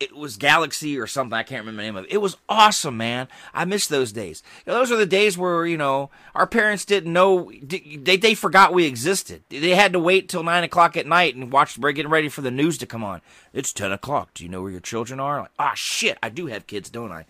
It 0.00 0.14
was 0.14 0.36
Galaxy 0.36 0.98
or 0.98 1.06
something. 1.06 1.36
I 1.36 1.42
can't 1.42 1.62
remember 1.62 1.82
the 1.82 1.86
name 1.86 1.96
of 1.96 2.04
it. 2.04 2.12
It 2.12 2.18
was 2.18 2.36
awesome, 2.48 2.96
man. 2.96 3.28
I 3.52 3.64
miss 3.64 3.86
those 3.86 4.12
days. 4.12 4.42
You 4.64 4.72
know, 4.72 4.78
those 4.78 4.92
are 4.92 4.96
the 4.96 5.06
days 5.06 5.38
where, 5.38 5.66
you 5.66 5.76
know, 5.76 6.10
our 6.34 6.46
parents 6.46 6.84
didn't 6.84 7.12
know, 7.12 7.50
they, 7.62 8.16
they 8.16 8.34
forgot 8.34 8.72
we 8.72 8.86
existed. 8.86 9.42
They 9.48 9.70
had 9.70 9.92
to 9.92 10.00
wait 10.00 10.28
till 10.28 10.42
9 10.42 10.64
o'clock 10.64 10.96
at 10.96 11.06
night 11.06 11.36
and 11.36 11.52
watch, 11.52 11.78
we're 11.78 11.92
getting 11.92 12.10
ready 12.10 12.28
for 12.28 12.42
the 12.42 12.50
news 12.50 12.76
to 12.78 12.86
come 12.86 13.04
on. 13.04 13.20
It's 13.52 13.72
10 13.72 13.92
o'clock. 13.92 14.34
Do 14.34 14.44
you 14.44 14.50
know 14.50 14.62
where 14.62 14.72
your 14.72 14.80
children 14.80 15.20
are? 15.20 15.42
Like, 15.42 15.50
ah, 15.58 15.74
shit, 15.74 16.18
I 16.22 16.28
do 16.28 16.46
have 16.46 16.66
kids, 16.66 16.90
don't 16.90 17.12
I? 17.12 17.24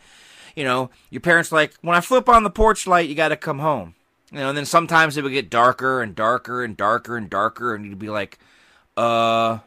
You 0.56 0.64
know, 0.64 0.90
your 1.10 1.20
parents 1.20 1.52
like, 1.52 1.74
when 1.82 1.96
I 1.96 2.00
flip 2.00 2.28
on 2.28 2.44
the 2.44 2.50
porch 2.50 2.86
light, 2.86 3.08
you 3.08 3.14
got 3.14 3.28
to 3.28 3.36
come 3.36 3.58
home. 3.58 3.94
You 4.34 4.40
know, 4.40 4.48
and 4.48 4.58
then 4.58 4.66
sometimes 4.66 5.16
it 5.16 5.22
would 5.22 5.32
get 5.32 5.48
darker 5.48 6.02
and 6.02 6.12
darker 6.12 6.64
and 6.64 6.76
darker 6.76 7.16
and 7.16 7.30
darker, 7.30 7.72
and 7.72 7.86
you'd 7.86 8.00
be 8.00 8.08
like, 8.08 8.40
uh, 8.96 9.58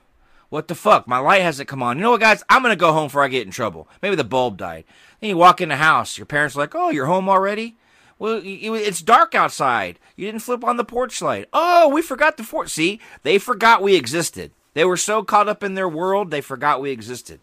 what 0.50 0.68
the 0.68 0.76
fuck? 0.76 1.08
My 1.08 1.20
light 1.20 1.42
hasn't 1.42 1.70
come 1.70 1.82
on. 1.82 1.96
You 1.96 2.04
know 2.04 2.12
what, 2.12 2.20
guys? 2.20 2.44
I'm 2.50 2.64
gonna 2.64 2.76
go 2.76 2.92
home 2.92 3.08
before 3.08 3.24
I 3.24 3.30
get 3.30 3.46
in 3.46 3.52
trouble. 3.52 3.88
Maybe 4.02 4.18
the 4.18 4.26
bulb 4.26 4.58
died. 4.58 4.84
Then 5.22 5.30
you 5.30 5.38
walk 5.38 5.62
in 5.62 5.70
the 5.70 5.78
house, 5.78 6.18
your 6.18 6.26
parents 6.26 6.58
are 6.58 6.60
like, 6.60 6.76
oh, 6.76 6.90
you're 6.90 7.06
home 7.06 7.30
already? 7.30 7.78
Well, 8.20 8.42
it's 8.44 9.02
dark 9.02 9.34
outside. 9.34 10.00
You 10.18 10.26
didn't 10.26 10.42
flip 10.42 10.66
on 10.66 10.76
the 10.76 10.84
porch 10.84 11.22
light. 11.22 11.48
Oh, 11.54 11.88
we 11.88 12.02
forgot 12.02 12.36
the 12.36 12.44
porch. 12.44 12.70
See, 12.70 13.00
they 13.24 13.38
forgot 13.38 13.82
we 13.82 13.96
existed. 13.96 14.52
They 14.74 14.84
were 14.84 14.98
so 14.98 15.24
caught 15.24 15.48
up 15.48 15.64
in 15.64 15.76
their 15.76 15.88
world, 15.88 16.30
they 16.30 16.42
forgot 16.42 16.82
we 16.82 16.92
existed. 16.92 17.40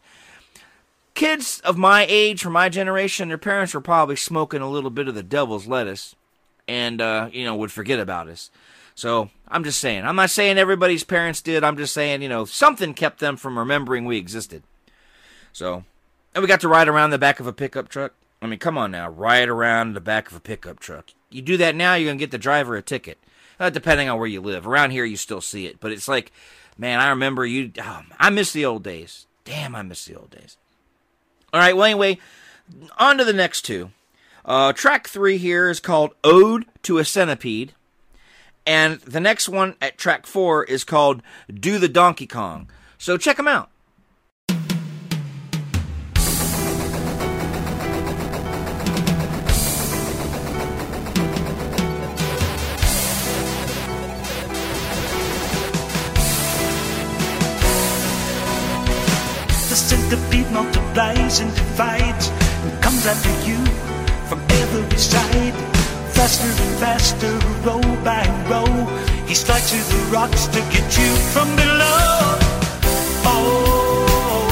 Kids 1.14 1.60
of 1.60 1.78
my 1.78 2.04
age, 2.06 2.42
from 2.42 2.52
my 2.52 2.68
generation, 2.68 3.28
their 3.28 3.38
parents 3.38 3.72
were 3.72 3.80
probably 3.80 4.16
smoking 4.16 4.60
a 4.60 4.68
little 4.68 4.90
bit 4.90 5.08
of 5.08 5.14
the 5.14 5.22
devil's 5.22 5.66
lettuce 5.66 6.16
and 6.68 7.00
uh, 7.00 7.28
you 7.32 7.44
know 7.44 7.56
would 7.56 7.72
forget 7.72 7.98
about 7.98 8.28
us. 8.28 8.50
So 8.94 9.30
I'm 9.48 9.64
just 9.64 9.80
saying. 9.80 10.04
I'm 10.04 10.16
not 10.16 10.30
saying 10.30 10.58
everybody's 10.58 11.04
parents 11.04 11.42
did. 11.42 11.64
I'm 11.64 11.76
just 11.76 11.94
saying 11.94 12.22
you 12.22 12.28
know 12.28 12.44
something 12.44 12.94
kept 12.94 13.20
them 13.20 13.36
from 13.36 13.58
remembering 13.58 14.04
we 14.04 14.16
existed. 14.16 14.62
So, 15.52 15.84
and 16.34 16.42
we 16.42 16.48
got 16.48 16.60
to 16.62 16.68
ride 16.68 16.88
around 16.88 17.10
the 17.10 17.18
back 17.18 17.40
of 17.40 17.46
a 17.46 17.52
pickup 17.52 17.88
truck. 17.88 18.14
I 18.42 18.46
mean, 18.46 18.58
come 18.58 18.76
on 18.76 18.90
now, 18.90 19.08
ride 19.08 19.48
around 19.48 19.94
the 19.94 20.00
back 20.00 20.30
of 20.30 20.36
a 20.36 20.40
pickup 20.40 20.80
truck. 20.80 21.10
You 21.30 21.42
do 21.42 21.56
that 21.56 21.74
now, 21.74 21.94
you're 21.94 22.10
gonna 22.10 22.18
get 22.18 22.30
the 22.30 22.38
driver 22.38 22.76
a 22.76 22.82
ticket. 22.82 23.18
Uh, 23.58 23.70
depending 23.70 24.08
on 24.08 24.18
where 24.18 24.26
you 24.26 24.40
live. 24.40 24.66
Around 24.66 24.90
here, 24.90 25.04
you 25.04 25.16
still 25.16 25.40
see 25.40 25.66
it, 25.66 25.78
but 25.78 25.92
it's 25.92 26.08
like, 26.08 26.32
man, 26.76 26.98
I 26.98 27.08
remember 27.10 27.46
you. 27.46 27.70
Oh, 27.80 28.02
I 28.18 28.30
miss 28.30 28.52
the 28.52 28.64
old 28.64 28.82
days. 28.82 29.26
Damn, 29.44 29.76
I 29.76 29.82
miss 29.82 30.04
the 30.06 30.16
old 30.16 30.30
days. 30.30 30.56
All 31.52 31.60
right. 31.60 31.76
Well, 31.76 31.84
anyway, 31.84 32.18
on 32.98 33.18
to 33.18 33.24
the 33.24 33.32
next 33.32 33.62
two. 33.62 33.90
Uh, 34.44 34.74
track 34.74 35.08
three 35.08 35.38
here 35.38 35.70
is 35.70 35.80
called 35.80 36.14
Ode 36.22 36.66
to 36.82 36.98
a 36.98 37.04
Centipede. 37.04 37.72
And 38.66 39.00
the 39.00 39.20
next 39.20 39.48
one 39.48 39.74
at 39.80 39.96
track 39.96 40.26
four 40.26 40.64
is 40.64 40.84
called 40.84 41.22
Do 41.52 41.78
the 41.78 41.88
Donkey 41.88 42.26
Kong. 42.26 42.70
So 42.98 43.16
check 43.16 43.38
them 43.38 43.48
out. 43.48 43.70
The 59.68 59.80
centipede 59.80 60.50
multiplies 60.52 61.40
and 61.40 61.54
divides 61.54 62.28
and 62.28 62.82
comes 62.82 63.06
after 63.06 63.48
you 63.48 63.83
from 64.28 64.40
every 64.50 64.98
side. 64.98 65.54
Faster 66.16 66.46
and 66.46 66.78
faster, 66.78 67.32
row 67.66 67.80
by 68.04 68.24
row. 68.50 68.72
He 69.26 69.34
strikes 69.34 69.74
at 69.74 69.84
the 69.92 70.00
rocks 70.12 70.46
to 70.46 70.60
get 70.74 70.86
you 70.98 71.10
from 71.32 71.48
below. 71.56 72.38
Oh, 73.26 74.48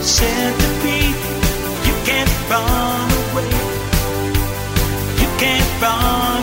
centipede, 0.00 1.20
you 1.86 1.94
can't 2.08 2.34
run 2.50 3.10
away. 3.22 3.52
You 5.20 5.28
can't 5.38 5.82
run. 5.82 6.35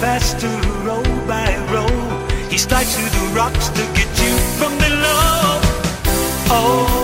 Fast 0.00 0.40
to 0.40 0.48
row 0.84 1.02
by 1.26 1.56
row. 1.72 1.88
He 2.50 2.58
slides 2.58 2.94
through 2.94 3.08
the 3.08 3.34
rocks 3.34 3.68
to 3.70 3.82
get 3.94 4.10
you 4.22 4.36
from 4.58 4.76
below. 4.76 5.60
Oh. 6.50 6.95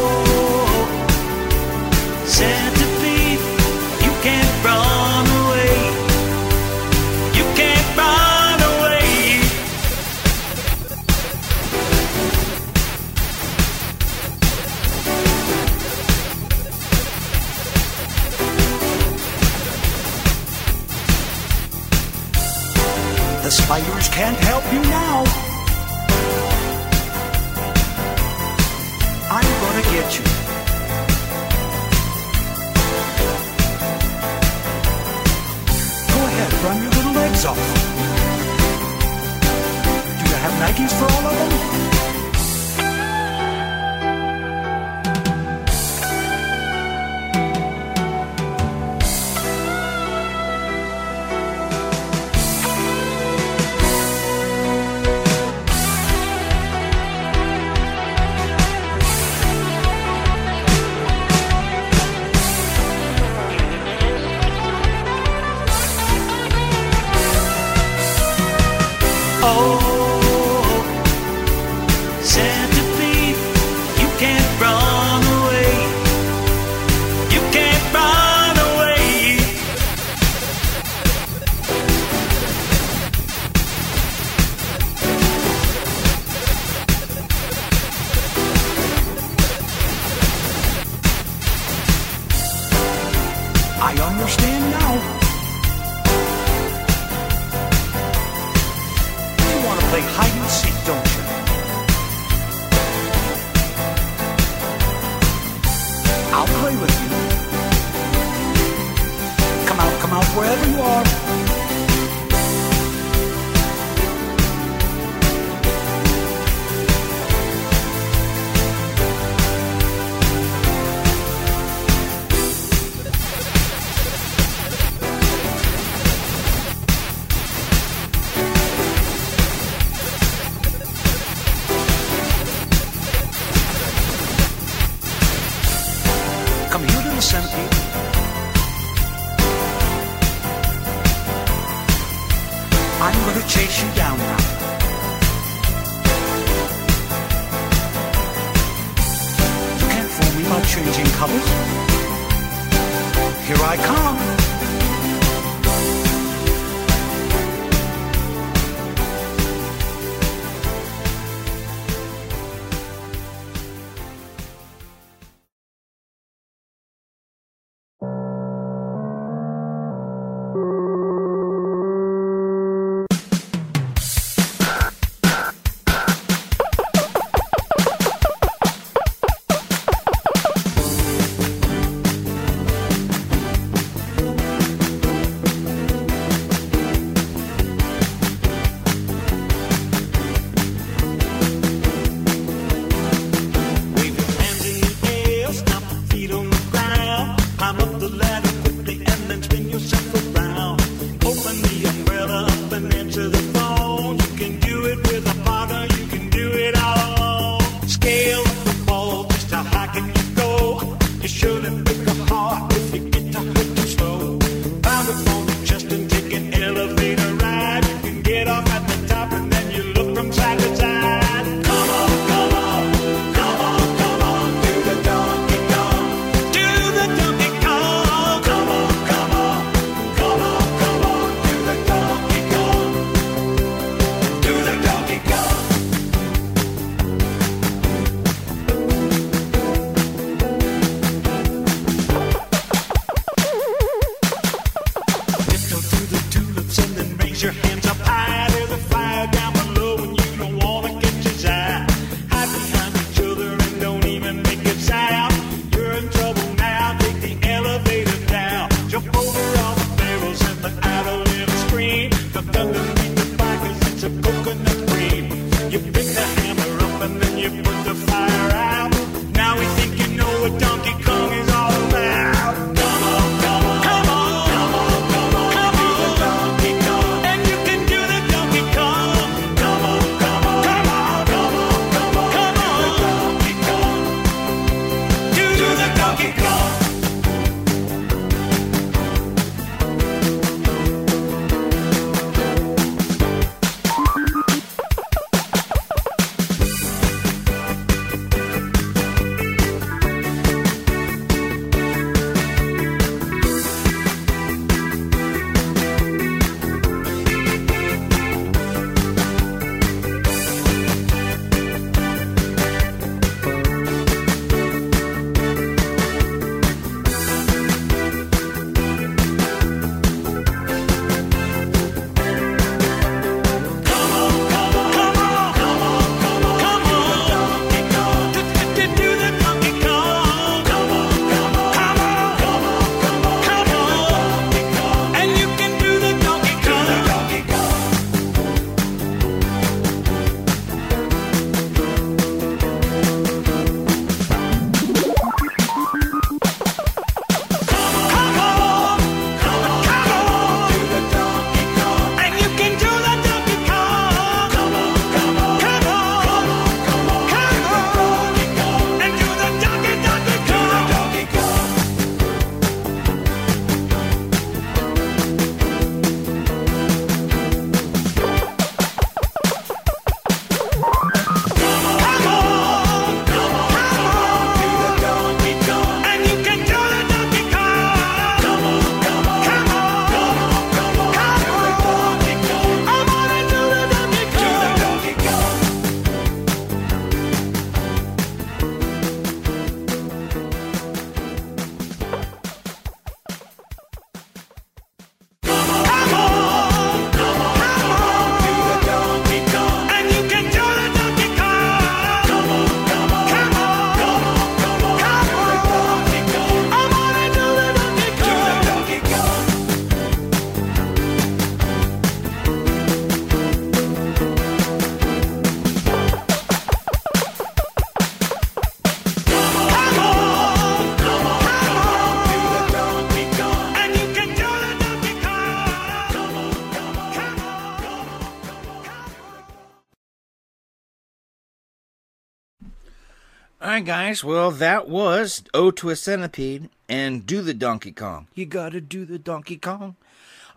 Right 433.73 433.83
guys. 433.83 434.23
Well, 434.23 434.51
that 434.51 434.87
was 434.87 435.45
"Ode 435.55 435.79
to 435.79 435.89
a 435.89 435.97
Centipede 435.97 436.69
and 436.91 437.25
Do 437.25 437.41
the 437.41 437.55
Donkey 437.55 437.91
Kong. 437.91 438.29
You 438.35 438.45
gotta 438.45 438.83
do 438.83 439.07
the 439.07 439.19
Donkey 439.19 439.57
Kong. 439.57 439.97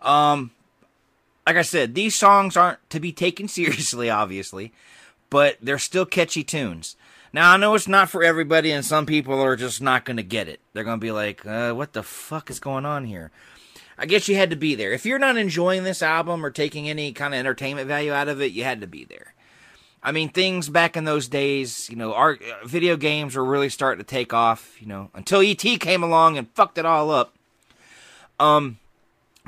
Um, 0.02 0.50
like 1.46 1.56
I 1.56 1.62
said, 1.62 1.94
these 1.94 2.14
songs 2.14 2.58
aren't 2.58 2.78
to 2.90 3.00
be 3.00 3.12
taken 3.12 3.48
seriously, 3.58 4.10
obviously, 4.10 4.70
but 5.30 5.56
they're 5.62 5.78
still 5.78 6.04
catchy 6.04 6.44
tunes. 6.44 6.94
Now, 7.32 7.52
I 7.52 7.56
know 7.56 7.74
it's 7.74 7.88
not 7.88 8.10
for 8.10 8.22
everybody, 8.22 8.70
and 8.70 8.84
some 8.84 9.06
people 9.06 9.40
are 9.40 9.56
just 9.56 9.80
not 9.80 10.04
gonna 10.04 10.22
get 10.22 10.46
it. 10.46 10.60
They're 10.74 10.84
gonna 10.84 10.98
be 10.98 11.10
like, 11.10 11.46
uh, 11.46 11.72
what 11.72 11.94
the 11.94 12.02
fuck 12.02 12.50
is 12.50 12.60
going 12.60 12.84
on 12.84 13.06
here? 13.06 13.30
I 13.96 14.04
guess 14.04 14.28
you 14.28 14.36
had 14.36 14.50
to 14.50 14.56
be 14.56 14.74
there. 14.74 14.92
If 14.92 15.06
you're 15.06 15.18
not 15.18 15.38
enjoying 15.38 15.84
this 15.84 16.02
album 16.02 16.44
or 16.44 16.50
taking 16.50 16.86
any 16.86 17.14
kind 17.14 17.32
of 17.32 17.40
entertainment 17.40 17.88
value 17.88 18.12
out 18.12 18.28
of 18.28 18.42
it, 18.42 18.52
you 18.52 18.64
had 18.64 18.82
to 18.82 18.86
be 18.86 19.04
there. 19.06 19.32
I 20.06 20.12
mean, 20.12 20.28
things 20.28 20.68
back 20.68 20.96
in 20.96 21.02
those 21.02 21.26
days, 21.26 21.90
you 21.90 21.96
know, 21.96 22.14
our 22.14 22.34
uh, 22.34 22.64
video 22.64 22.96
games 22.96 23.34
were 23.34 23.44
really 23.44 23.68
starting 23.68 23.98
to 23.98 24.08
take 24.08 24.32
off, 24.32 24.80
you 24.80 24.86
know, 24.86 25.10
until 25.14 25.40
ET 25.40 25.58
came 25.58 26.04
along 26.04 26.38
and 26.38 26.48
fucked 26.54 26.78
it 26.78 26.86
all 26.86 27.10
up. 27.10 27.34
Um, 28.38 28.78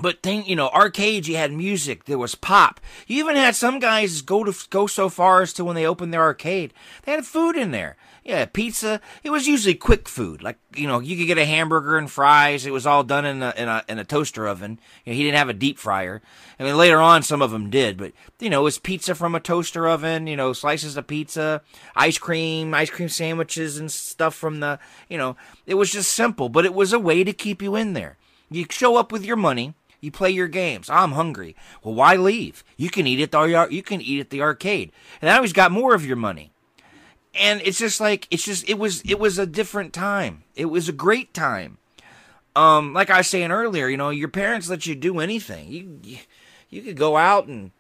but 0.01 0.23
thing, 0.23 0.47
you 0.47 0.55
know, 0.55 0.69
arcades, 0.69 1.29
you 1.29 1.37
had 1.37 1.53
music, 1.53 2.05
there 2.05 2.19
was 2.19 2.35
pop. 2.35 2.81
You 3.07 3.19
even 3.19 3.37
had 3.37 3.57
some 3.57 3.79
guys 3.79 4.23
go 4.23 4.45
to 4.45 4.55
go 4.71 4.87
so 4.87 5.09
far 5.09 5.43
as 5.43 5.53
to 5.55 5.65
when 5.65 5.75
they 5.75 5.87
opened 5.87 6.15
their 6.15 6.23
arcade, 6.23 6.73
they 7.05 7.13
had 7.13 7.27
food 7.27 7.57
in 7.57 7.73
there. 7.73 7.97
Yeah, 8.25 8.45
pizza. 8.45 9.01
It 9.25 9.31
was 9.31 9.47
usually 9.49 9.75
quick 9.75 10.07
food, 10.09 10.43
like 10.43 10.59
you 10.77 10.87
know, 10.87 11.01
you 11.01 11.17
could 11.17 11.27
get 11.27 11.39
a 11.39 11.47
hamburger 11.47 11.97
and 11.97 12.11
fries. 12.11 12.67
It 12.67 12.73
was 12.73 12.87
all 12.87 13.03
done 13.03 13.25
in 13.25 13.43
a 13.43 13.55
in 13.57 13.69
a, 13.69 13.85
in 13.89 13.99
a 13.99 14.05
toaster 14.05 14.47
oven. 14.47 14.79
You 15.05 15.13
know, 15.13 15.17
he 15.17 15.23
didn't 15.25 15.39
have 15.39 15.49
a 15.49 15.55
deep 15.55 15.79
fryer. 15.79 16.21
I 16.61 16.65
mean, 16.65 16.77
later 16.77 17.01
on, 17.01 17.23
some 17.23 17.41
of 17.41 17.51
them 17.51 17.71
did, 17.71 17.97
but 17.97 18.13
you 18.39 18.51
know, 18.51 18.61
it 18.61 18.65
was 18.65 18.79
pizza 18.79 19.15
from 19.15 19.35
a 19.35 19.41
toaster 19.41 19.89
oven. 19.89 20.27
You 20.27 20.37
know, 20.37 20.53
slices 20.53 20.97
of 20.97 21.07
pizza, 21.07 21.63
ice 21.97 22.19
cream, 22.19 22.75
ice 22.75 22.91
cream 22.91 23.09
sandwiches, 23.09 23.79
and 23.79 23.91
stuff 23.91 24.35
from 24.35 24.61
the. 24.61 24.79
You 25.09 25.17
know, 25.17 25.37
it 25.67 25.75
was 25.75 25.91
just 25.91 26.13
simple, 26.13 26.51
but 26.51 26.67
it 26.67 26.75
was 26.75 26.93
a 26.93 26.99
way 26.99 27.25
to 27.25 27.33
keep 27.33 27.63
you 27.63 27.77
in 27.77 27.95
there. 27.95 28.19
You 28.51 28.67
show 28.71 28.97
up 28.97 29.11
with 29.11 29.25
your 29.25 29.37
money. 29.37 29.75
You 30.01 30.11
play 30.13 30.31
your 30.31 30.49
games. 30.49 30.89
I'm 30.89 31.13
hungry. 31.13 31.57
Well, 31.83 31.95
why 31.95 32.17
leave? 32.17 32.63
You 32.77 32.91
can 32.91 33.07
eat 33.07 33.21
at 33.21 33.33
the 33.33 33.69
you 33.71 33.83
can 33.83 34.01
eat 34.01 34.21
at 34.21 34.31
the 34.31 34.43
arcade, 34.43 34.93
and 35.21 35.31
I 35.31 35.41
he's 35.41 35.53
got 35.53 35.73
more 35.73 35.95
of 35.95 36.07
your 36.07 36.17
money. 36.17 36.53
And 37.35 37.61
it's 37.65 37.79
just 37.79 38.01
like 38.01 38.27
it's 38.31 38.45
just 38.45 38.69
it 38.69 38.79
was 38.79 39.03
it 39.03 39.19
was 39.19 39.39
a 39.39 39.47
different 39.47 39.93
time. 39.93 40.45
It 40.55 40.67
was 40.67 40.89
a 40.89 40.93
great 40.93 41.35
time. 41.35 41.79
Um, 42.55 42.93
like 42.93 43.11
I 43.11 43.19
was 43.19 43.29
saying 43.29 43.53
earlier, 43.53 43.89
you 43.89 43.97
know, 43.97 44.11
your 44.11 44.29
parents 44.29 44.69
let 44.69 44.87
you 44.87 44.95
do 44.95 45.21
anything. 45.21 45.71
You 45.71 46.01
you, 46.03 46.19
you 46.71 46.83
could 46.83 46.97
go 46.97 47.17
out 47.17 47.47
and 47.47 47.73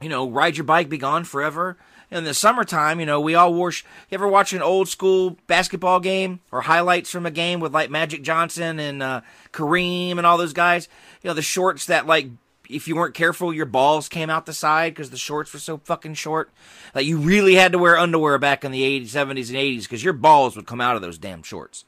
you 0.00 0.08
know 0.08 0.28
ride 0.28 0.56
your 0.56 0.64
bike, 0.64 0.88
be 0.88 0.98
gone 0.98 1.24
forever. 1.24 1.76
In 2.10 2.22
the 2.22 2.34
summertime, 2.34 3.00
you 3.00 3.06
know, 3.06 3.20
we 3.20 3.34
all 3.34 3.52
wore. 3.52 3.72
You 3.72 3.82
ever 4.12 4.28
watch 4.28 4.52
an 4.52 4.62
old 4.62 4.88
school 4.88 5.36
basketball 5.48 5.98
game 5.98 6.40
or 6.52 6.60
highlights 6.60 7.10
from 7.10 7.26
a 7.26 7.30
game 7.30 7.58
with 7.58 7.74
like 7.74 7.90
Magic 7.90 8.22
Johnson 8.22 8.78
and 8.78 9.02
uh, 9.02 9.22
Kareem 9.52 10.18
and 10.18 10.24
all 10.24 10.38
those 10.38 10.52
guys? 10.52 10.88
You 11.24 11.30
know, 11.30 11.34
the 11.34 11.42
shorts 11.42 11.86
that 11.86 12.06
like 12.06 12.28
if 12.68 12.86
you 12.86 12.96
weren't 12.96 13.14
careful, 13.14 13.52
your 13.52 13.66
balls 13.66 14.08
came 14.08 14.30
out 14.30 14.46
the 14.46 14.52
side 14.52 14.94
because 14.94 15.10
the 15.10 15.16
shorts 15.16 15.52
were 15.52 15.58
so 15.58 15.78
fucking 15.78 16.14
short. 16.14 16.50
Like 16.94 17.06
you 17.06 17.18
really 17.18 17.54
had 17.54 17.72
to 17.72 17.78
wear 17.78 17.98
underwear 17.98 18.38
back 18.38 18.64
in 18.64 18.72
the 18.72 18.82
80s, 18.82 19.08
70s, 19.08 19.48
and 19.48 19.56
80s 19.56 19.82
because 19.82 20.04
your 20.04 20.12
balls 20.12 20.54
would 20.54 20.66
come 20.66 20.80
out 20.80 20.96
of 20.96 21.02
those 21.02 21.18
damn 21.18 21.42
shorts. 21.42 21.84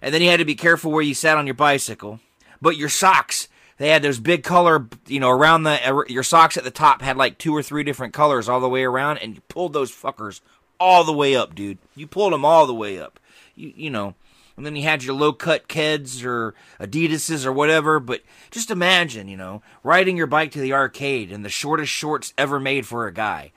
And 0.00 0.14
then 0.14 0.22
you 0.22 0.30
had 0.30 0.38
to 0.38 0.44
be 0.44 0.54
careful 0.54 0.90
where 0.90 1.02
you 1.02 1.14
sat 1.14 1.36
on 1.36 1.46
your 1.46 1.54
bicycle. 1.54 2.20
But 2.60 2.76
your 2.76 2.88
socks, 2.88 3.48
they 3.78 3.88
had 3.88 4.02
those 4.02 4.20
big 4.20 4.44
color, 4.44 4.86
you 5.08 5.18
know, 5.18 5.30
around 5.30 5.64
the 5.64 5.80
er, 5.88 6.06
your 6.08 6.22
socks 6.22 6.56
at 6.56 6.64
the 6.64 6.70
top 6.70 7.02
had 7.02 7.16
like 7.16 7.38
two 7.38 7.54
or 7.54 7.62
three 7.62 7.82
different 7.82 8.14
colors 8.14 8.48
all 8.48 8.60
the 8.60 8.68
way 8.68 8.84
around, 8.84 9.18
and 9.18 9.34
you 9.34 9.40
pulled 9.48 9.72
those 9.72 9.90
fuckers 9.90 10.40
all 10.78 11.02
the 11.04 11.12
way 11.12 11.34
up, 11.34 11.54
dude. 11.54 11.78
You 11.96 12.06
pulled 12.06 12.32
them 12.32 12.44
all 12.44 12.66
the 12.66 12.74
way 12.74 12.98
up. 12.98 13.18
You 13.56 13.72
you 13.74 13.90
know, 13.90 14.14
and 14.62 14.66
then 14.68 14.76
you 14.76 14.84
had 14.84 15.02
your 15.02 15.16
low 15.16 15.32
cut 15.32 15.66
Keds 15.66 16.24
or 16.24 16.54
Adidas's 16.78 17.44
or 17.44 17.52
whatever. 17.52 17.98
But 17.98 18.22
just 18.52 18.70
imagine, 18.70 19.26
you 19.26 19.36
know, 19.36 19.60
riding 19.82 20.16
your 20.16 20.28
bike 20.28 20.52
to 20.52 20.60
the 20.60 20.72
arcade 20.72 21.32
in 21.32 21.42
the 21.42 21.48
shortest 21.48 21.90
shorts 21.90 22.32
ever 22.38 22.60
made 22.60 22.86
for 22.86 23.08
a 23.08 23.12
guy. 23.12 23.50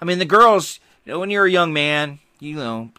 I 0.00 0.04
mean, 0.04 0.20
the 0.20 0.24
girls, 0.24 0.78
you 1.04 1.10
know, 1.10 1.18
when 1.18 1.30
you're 1.30 1.46
a 1.46 1.50
young 1.50 1.72
man, 1.72 2.20
you 2.38 2.54
know, 2.54 2.92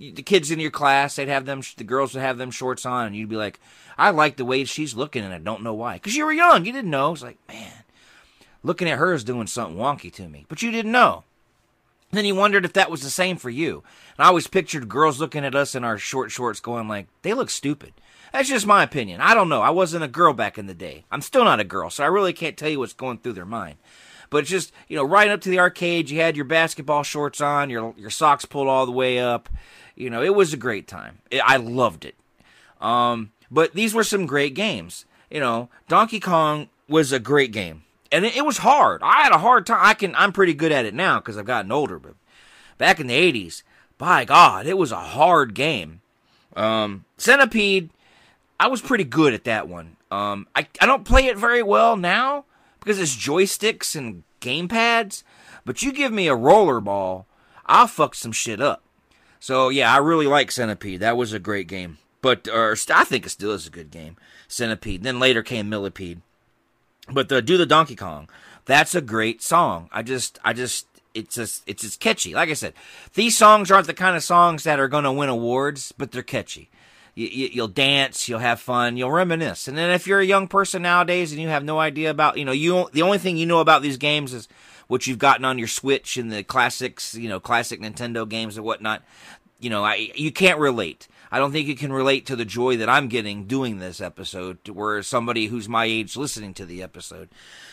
the 0.00 0.24
kids 0.24 0.50
in 0.50 0.58
your 0.58 0.72
class, 0.72 1.14
they'd 1.14 1.28
have 1.28 1.46
them, 1.46 1.62
the 1.76 1.84
girls 1.84 2.14
would 2.14 2.20
have 2.20 2.36
them 2.36 2.50
shorts 2.50 2.84
on, 2.84 3.06
and 3.06 3.14
you'd 3.14 3.28
be 3.28 3.36
like, 3.36 3.60
I 3.96 4.10
like 4.10 4.36
the 4.36 4.44
way 4.44 4.64
she's 4.64 4.96
looking, 4.96 5.22
and 5.22 5.32
I 5.32 5.38
don't 5.38 5.62
know 5.62 5.74
why. 5.74 5.94
Because 5.94 6.16
you 6.16 6.24
were 6.24 6.32
young, 6.32 6.66
you 6.66 6.72
didn't 6.72 6.90
know. 6.90 7.12
It's 7.12 7.22
like, 7.22 7.38
man, 7.48 7.84
looking 8.64 8.90
at 8.90 8.98
her 8.98 9.12
is 9.12 9.22
doing 9.22 9.46
something 9.46 9.78
wonky 9.78 10.12
to 10.14 10.28
me. 10.28 10.46
But 10.48 10.62
you 10.62 10.72
didn't 10.72 10.90
know. 10.90 11.22
Then 12.12 12.26
you 12.26 12.34
wondered 12.34 12.66
if 12.66 12.74
that 12.74 12.90
was 12.90 13.02
the 13.02 13.10
same 13.10 13.38
for 13.38 13.48
you. 13.48 13.82
And 14.16 14.24
I 14.24 14.28
always 14.28 14.46
pictured 14.46 14.88
girls 14.88 15.18
looking 15.18 15.44
at 15.46 15.54
us 15.54 15.74
in 15.74 15.82
our 15.82 15.96
short 15.96 16.30
shorts 16.30 16.60
going 16.60 16.86
like, 16.86 17.06
they 17.22 17.32
look 17.32 17.48
stupid. 17.48 17.94
That's 18.32 18.50
just 18.50 18.66
my 18.66 18.82
opinion. 18.82 19.20
I 19.20 19.34
don't 19.34 19.48
know. 19.48 19.62
I 19.62 19.70
wasn't 19.70 20.04
a 20.04 20.08
girl 20.08 20.34
back 20.34 20.58
in 20.58 20.66
the 20.66 20.74
day. 20.74 21.04
I'm 21.10 21.22
still 21.22 21.44
not 21.44 21.60
a 21.60 21.64
girl, 21.64 21.90
so 21.90 22.04
I 22.04 22.08
really 22.08 22.32
can't 22.32 22.56
tell 22.56 22.68
you 22.68 22.78
what's 22.78 22.92
going 22.92 23.18
through 23.18 23.32
their 23.32 23.46
mind. 23.46 23.76
But 24.30 24.44
just, 24.44 24.72
you 24.88 24.96
know, 24.96 25.04
riding 25.04 25.32
up 25.32 25.40
to 25.42 25.50
the 25.50 25.58
arcade, 25.58 26.08
you 26.10 26.20
had 26.20 26.36
your 26.36 26.46
basketball 26.46 27.02
shorts 27.02 27.40
on, 27.40 27.68
your 27.68 27.94
your 27.98 28.08
socks 28.08 28.46
pulled 28.46 28.68
all 28.68 28.86
the 28.86 28.92
way 28.92 29.18
up. 29.18 29.50
You 29.94 30.08
know, 30.08 30.22
it 30.22 30.34
was 30.34 30.54
a 30.54 30.58
great 30.58 30.88
time. 30.88 31.18
I 31.44 31.58
loved 31.58 32.06
it. 32.06 32.14
Um, 32.80 33.32
but 33.50 33.74
these 33.74 33.94
were 33.94 34.04
some 34.04 34.24
great 34.24 34.54
games. 34.54 35.04
You 35.30 35.40
know, 35.40 35.68
Donkey 35.88 36.20
Kong 36.20 36.68
was 36.88 37.12
a 37.12 37.18
great 37.18 37.52
game 37.52 37.84
and 38.12 38.24
it, 38.24 38.36
it, 38.36 38.44
was 38.44 38.58
hard. 38.58 39.02
I 39.02 39.22
had 39.22 39.32
a 39.32 39.38
hard 39.38 39.66
time. 39.66 39.80
I 39.80 39.94
can 39.94 40.14
I'm 40.14 40.32
pretty 40.32 40.54
good 40.54 40.72
at 40.72 40.84
it 40.84 40.94
now 40.94 41.18
because 41.18 41.36
I've 41.36 41.46
gotten 41.46 41.72
older. 41.72 41.98
But 41.98 42.14
back 42.78 43.00
in 43.00 43.06
the 43.06 43.14
'80s, 43.14 43.62
by 43.98 44.24
God, 44.24 44.66
it 44.66 44.78
was 44.78 44.92
a 44.92 44.96
hard 44.96 45.54
game. 45.54 46.00
Um, 46.54 47.04
Centipede, 47.16 47.90
I 48.60 48.68
was 48.68 48.82
pretty 48.82 49.04
good 49.04 49.34
at 49.34 49.44
that 49.44 49.68
one. 49.68 49.96
Um, 50.10 50.46
I 50.54 50.66
I 50.80 50.86
don't 50.86 51.04
play 51.04 51.26
it 51.26 51.38
very 51.38 51.62
well 51.62 51.96
now 51.96 52.44
because 52.80 53.00
it's 53.00 53.16
joysticks 53.16 53.96
and 53.96 54.22
game 54.40 54.68
pads. 54.68 55.24
But 55.64 55.82
you 55.82 55.92
give 55.92 56.12
me 56.12 56.28
a 56.28 56.36
rollerball, 56.36 57.24
I'll 57.66 57.86
fuck 57.86 58.14
some 58.14 58.32
shit 58.32 58.60
up. 58.60 58.82
So 59.40 59.68
yeah, 59.68 59.92
I 59.92 59.98
really 59.98 60.26
like 60.26 60.50
Centipede. 60.50 61.00
That 61.00 61.16
was 61.16 61.32
a 61.32 61.38
great 61.38 61.66
game. 61.66 61.98
But 62.20 62.46
or 62.48 62.76
I 62.90 63.04
think 63.04 63.26
it 63.26 63.30
still 63.30 63.52
is 63.52 63.66
a 63.66 63.70
good 63.70 63.90
game. 63.90 64.16
Centipede. 64.48 65.02
Then 65.02 65.18
later 65.18 65.42
came 65.42 65.68
Millipede. 65.68 66.20
But 67.10 67.28
the 67.28 67.42
do 67.42 67.56
the 67.56 67.66
Donkey 67.66 67.96
Kong, 67.96 68.28
that's 68.64 68.94
a 68.94 69.00
great 69.00 69.42
song. 69.42 69.88
I 69.92 70.02
just, 70.02 70.38
I 70.44 70.52
just, 70.52 70.86
it's 71.14 71.34
just, 71.34 71.62
it's 71.66 71.82
just 71.82 72.00
catchy. 72.00 72.34
Like 72.34 72.48
I 72.48 72.54
said, 72.54 72.74
these 73.14 73.36
songs 73.36 73.70
aren't 73.70 73.86
the 73.86 73.94
kind 73.94 74.16
of 74.16 74.22
songs 74.22 74.64
that 74.64 74.78
are 74.78 74.88
going 74.88 75.04
to 75.04 75.12
win 75.12 75.28
awards, 75.28 75.92
but 75.92 76.12
they're 76.12 76.22
catchy. 76.22 76.70
You, 77.14 77.26
you, 77.26 77.62
will 77.62 77.68
dance, 77.68 78.28
you'll 78.28 78.38
have 78.38 78.60
fun, 78.60 78.96
you'll 78.96 79.10
reminisce. 79.10 79.68
And 79.68 79.76
then 79.76 79.90
if 79.90 80.06
you're 80.06 80.20
a 80.20 80.24
young 80.24 80.48
person 80.48 80.82
nowadays 80.82 81.32
and 81.32 81.40
you 81.40 81.48
have 81.48 81.64
no 81.64 81.78
idea 81.78 82.10
about, 82.10 82.38
you 82.38 82.44
know, 82.44 82.52
you 82.52 82.88
the 82.92 83.02
only 83.02 83.18
thing 83.18 83.36
you 83.36 83.44
know 83.44 83.60
about 83.60 83.82
these 83.82 83.98
games 83.98 84.32
is 84.32 84.48
what 84.86 85.06
you've 85.06 85.18
gotten 85.18 85.44
on 85.44 85.58
your 85.58 85.68
Switch 85.68 86.16
and 86.16 86.32
the 86.32 86.42
classics, 86.42 87.14
you 87.14 87.28
know, 87.28 87.38
classic 87.38 87.80
Nintendo 87.80 88.26
games 88.26 88.56
and 88.56 88.64
whatnot. 88.64 89.02
You 89.60 89.68
know, 89.68 89.84
I 89.84 90.10
you 90.14 90.32
can't 90.32 90.58
relate. 90.58 91.06
I 91.32 91.38
don't 91.38 91.50
think 91.50 91.66
you 91.66 91.74
can 91.74 91.94
relate 91.94 92.26
to 92.26 92.36
the 92.36 92.44
joy 92.44 92.76
that 92.76 92.90
I'm 92.90 93.08
getting 93.08 93.46
doing 93.46 93.78
this 93.78 94.02
episode, 94.02 94.68
where 94.68 95.02
somebody 95.02 95.46
who's 95.46 95.66
my 95.66 95.86
age 95.86 96.14
listening 96.14 96.52
to 96.54 96.66
the 96.66 96.82
episode. 96.82 97.30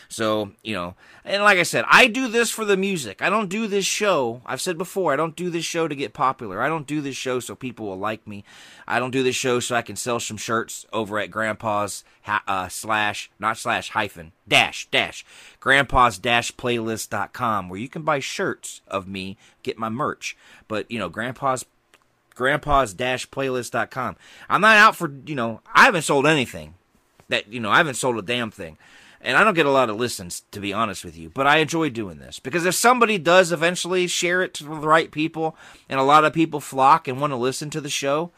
So, 0.08 0.52
you 0.62 0.72
know, 0.72 0.94
and 1.26 1.42
like 1.42 1.58
I 1.58 1.64
said, 1.64 1.84
I 1.86 2.06
do 2.06 2.26
this 2.26 2.50
for 2.50 2.64
the 2.64 2.78
music. 2.78 3.20
I 3.20 3.28
don't 3.28 3.50
do 3.50 3.66
this 3.66 3.84
show. 3.84 4.40
I've 4.46 4.62
said 4.62 4.78
before, 4.78 5.12
I 5.12 5.16
don't 5.16 5.36
do 5.36 5.50
this 5.50 5.66
show 5.66 5.86
to 5.86 5.94
get 5.94 6.14
popular. 6.14 6.62
I 6.62 6.68
don't 6.68 6.86
do 6.86 7.02
this 7.02 7.16
show 7.16 7.38
so 7.38 7.54
people 7.54 7.86
will 7.86 7.98
like 7.98 8.26
me. 8.26 8.44
I 8.88 8.98
don't 8.98 9.10
do 9.10 9.22
this 9.22 9.36
show 9.36 9.60
so 9.60 9.76
I 9.76 9.82
can 9.82 9.94
sell 9.94 10.18
some 10.18 10.38
shirts 10.38 10.86
over 10.90 11.18
at 11.18 11.30
Grandpa's 11.30 12.02
uh, 12.26 12.68
slash, 12.68 13.30
not 13.38 13.58
slash, 13.58 13.90
hyphen, 13.90 14.32
dash, 14.48 14.88
dash, 14.90 15.24
grandpa's 15.60 16.18
dash 16.18 16.50
playlist.com, 16.52 17.68
where 17.68 17.78
you 17.78 17.88
can 17.90 18.02
buy 18.02 18.20
shirts 18.20 18.80
of 18.88 19.06
me, 19.06 19.36
get 19.62 19.78
my 19.78 19.90
merch. 19.90 20.34
But, 20.66 20.90
you 20.90 20.98
know, 20.98 21.10
Grandpa's 21.10 21.66
grandpa's 22.40 22.94
playlist.com. 22.94 24.16
I'm 24.48 24.60
not 24.62 24.76
out 24.78 24.96
for, 24.96 25.12
you 25.26 25.34
know, 25.34 25.60
I 25.74 25.84
haven't 25.84 26.02
sold 26.02 26.26
anything. 26.26 26.74
That, 27.28 27.52
you 27.52 27.60
know, 27.60 27.70
I 27.70 27.76
haven't 27.76 27.94
sold 27.94 28.18
a 28.18 28.22
damn 28.22 28.50
thing. 28.50 28.78
And 29.20 29.36
I 29.36 29.44
don't 29.44 29.54
get 29.54 29.66
a 29.66 29.70
lot 29.70 29.90
of 29.90 29.96
listens, 29.96 30.44
to 30.50 30.58
be 30.58 30.72
honest 30.72 31.04
with 31.04 31.18
you. 31.18 31.28
But 31.28 31.46
I 31.46 31.58
enjoy 31.58 31.90
doing 31.90 32.18
this. 32.18 32.38
Because 32.38 32.64
if 32.64 32.74
somebody 32.74 33.18
does 33.18 33.52
eventually 33.52 34.06
share 34.06 34.40
it 34.40 34.54
to 34.54 34.64
the 34.64 34.70
right 34.70 35.10
people, 35.10 35.54
and 35.90 36.00
a 36.00 36.04
lot 36.04 36.24
of 36.24 36.32
people 36.32 36.60
flock 36.60 37.06
and 37.06 37.20
want 37.20 37.32
to 37.32 37.36
listen 37.36 37.68
to 37.70 37.80
the 37.82 37.90
show, 37.90 38.30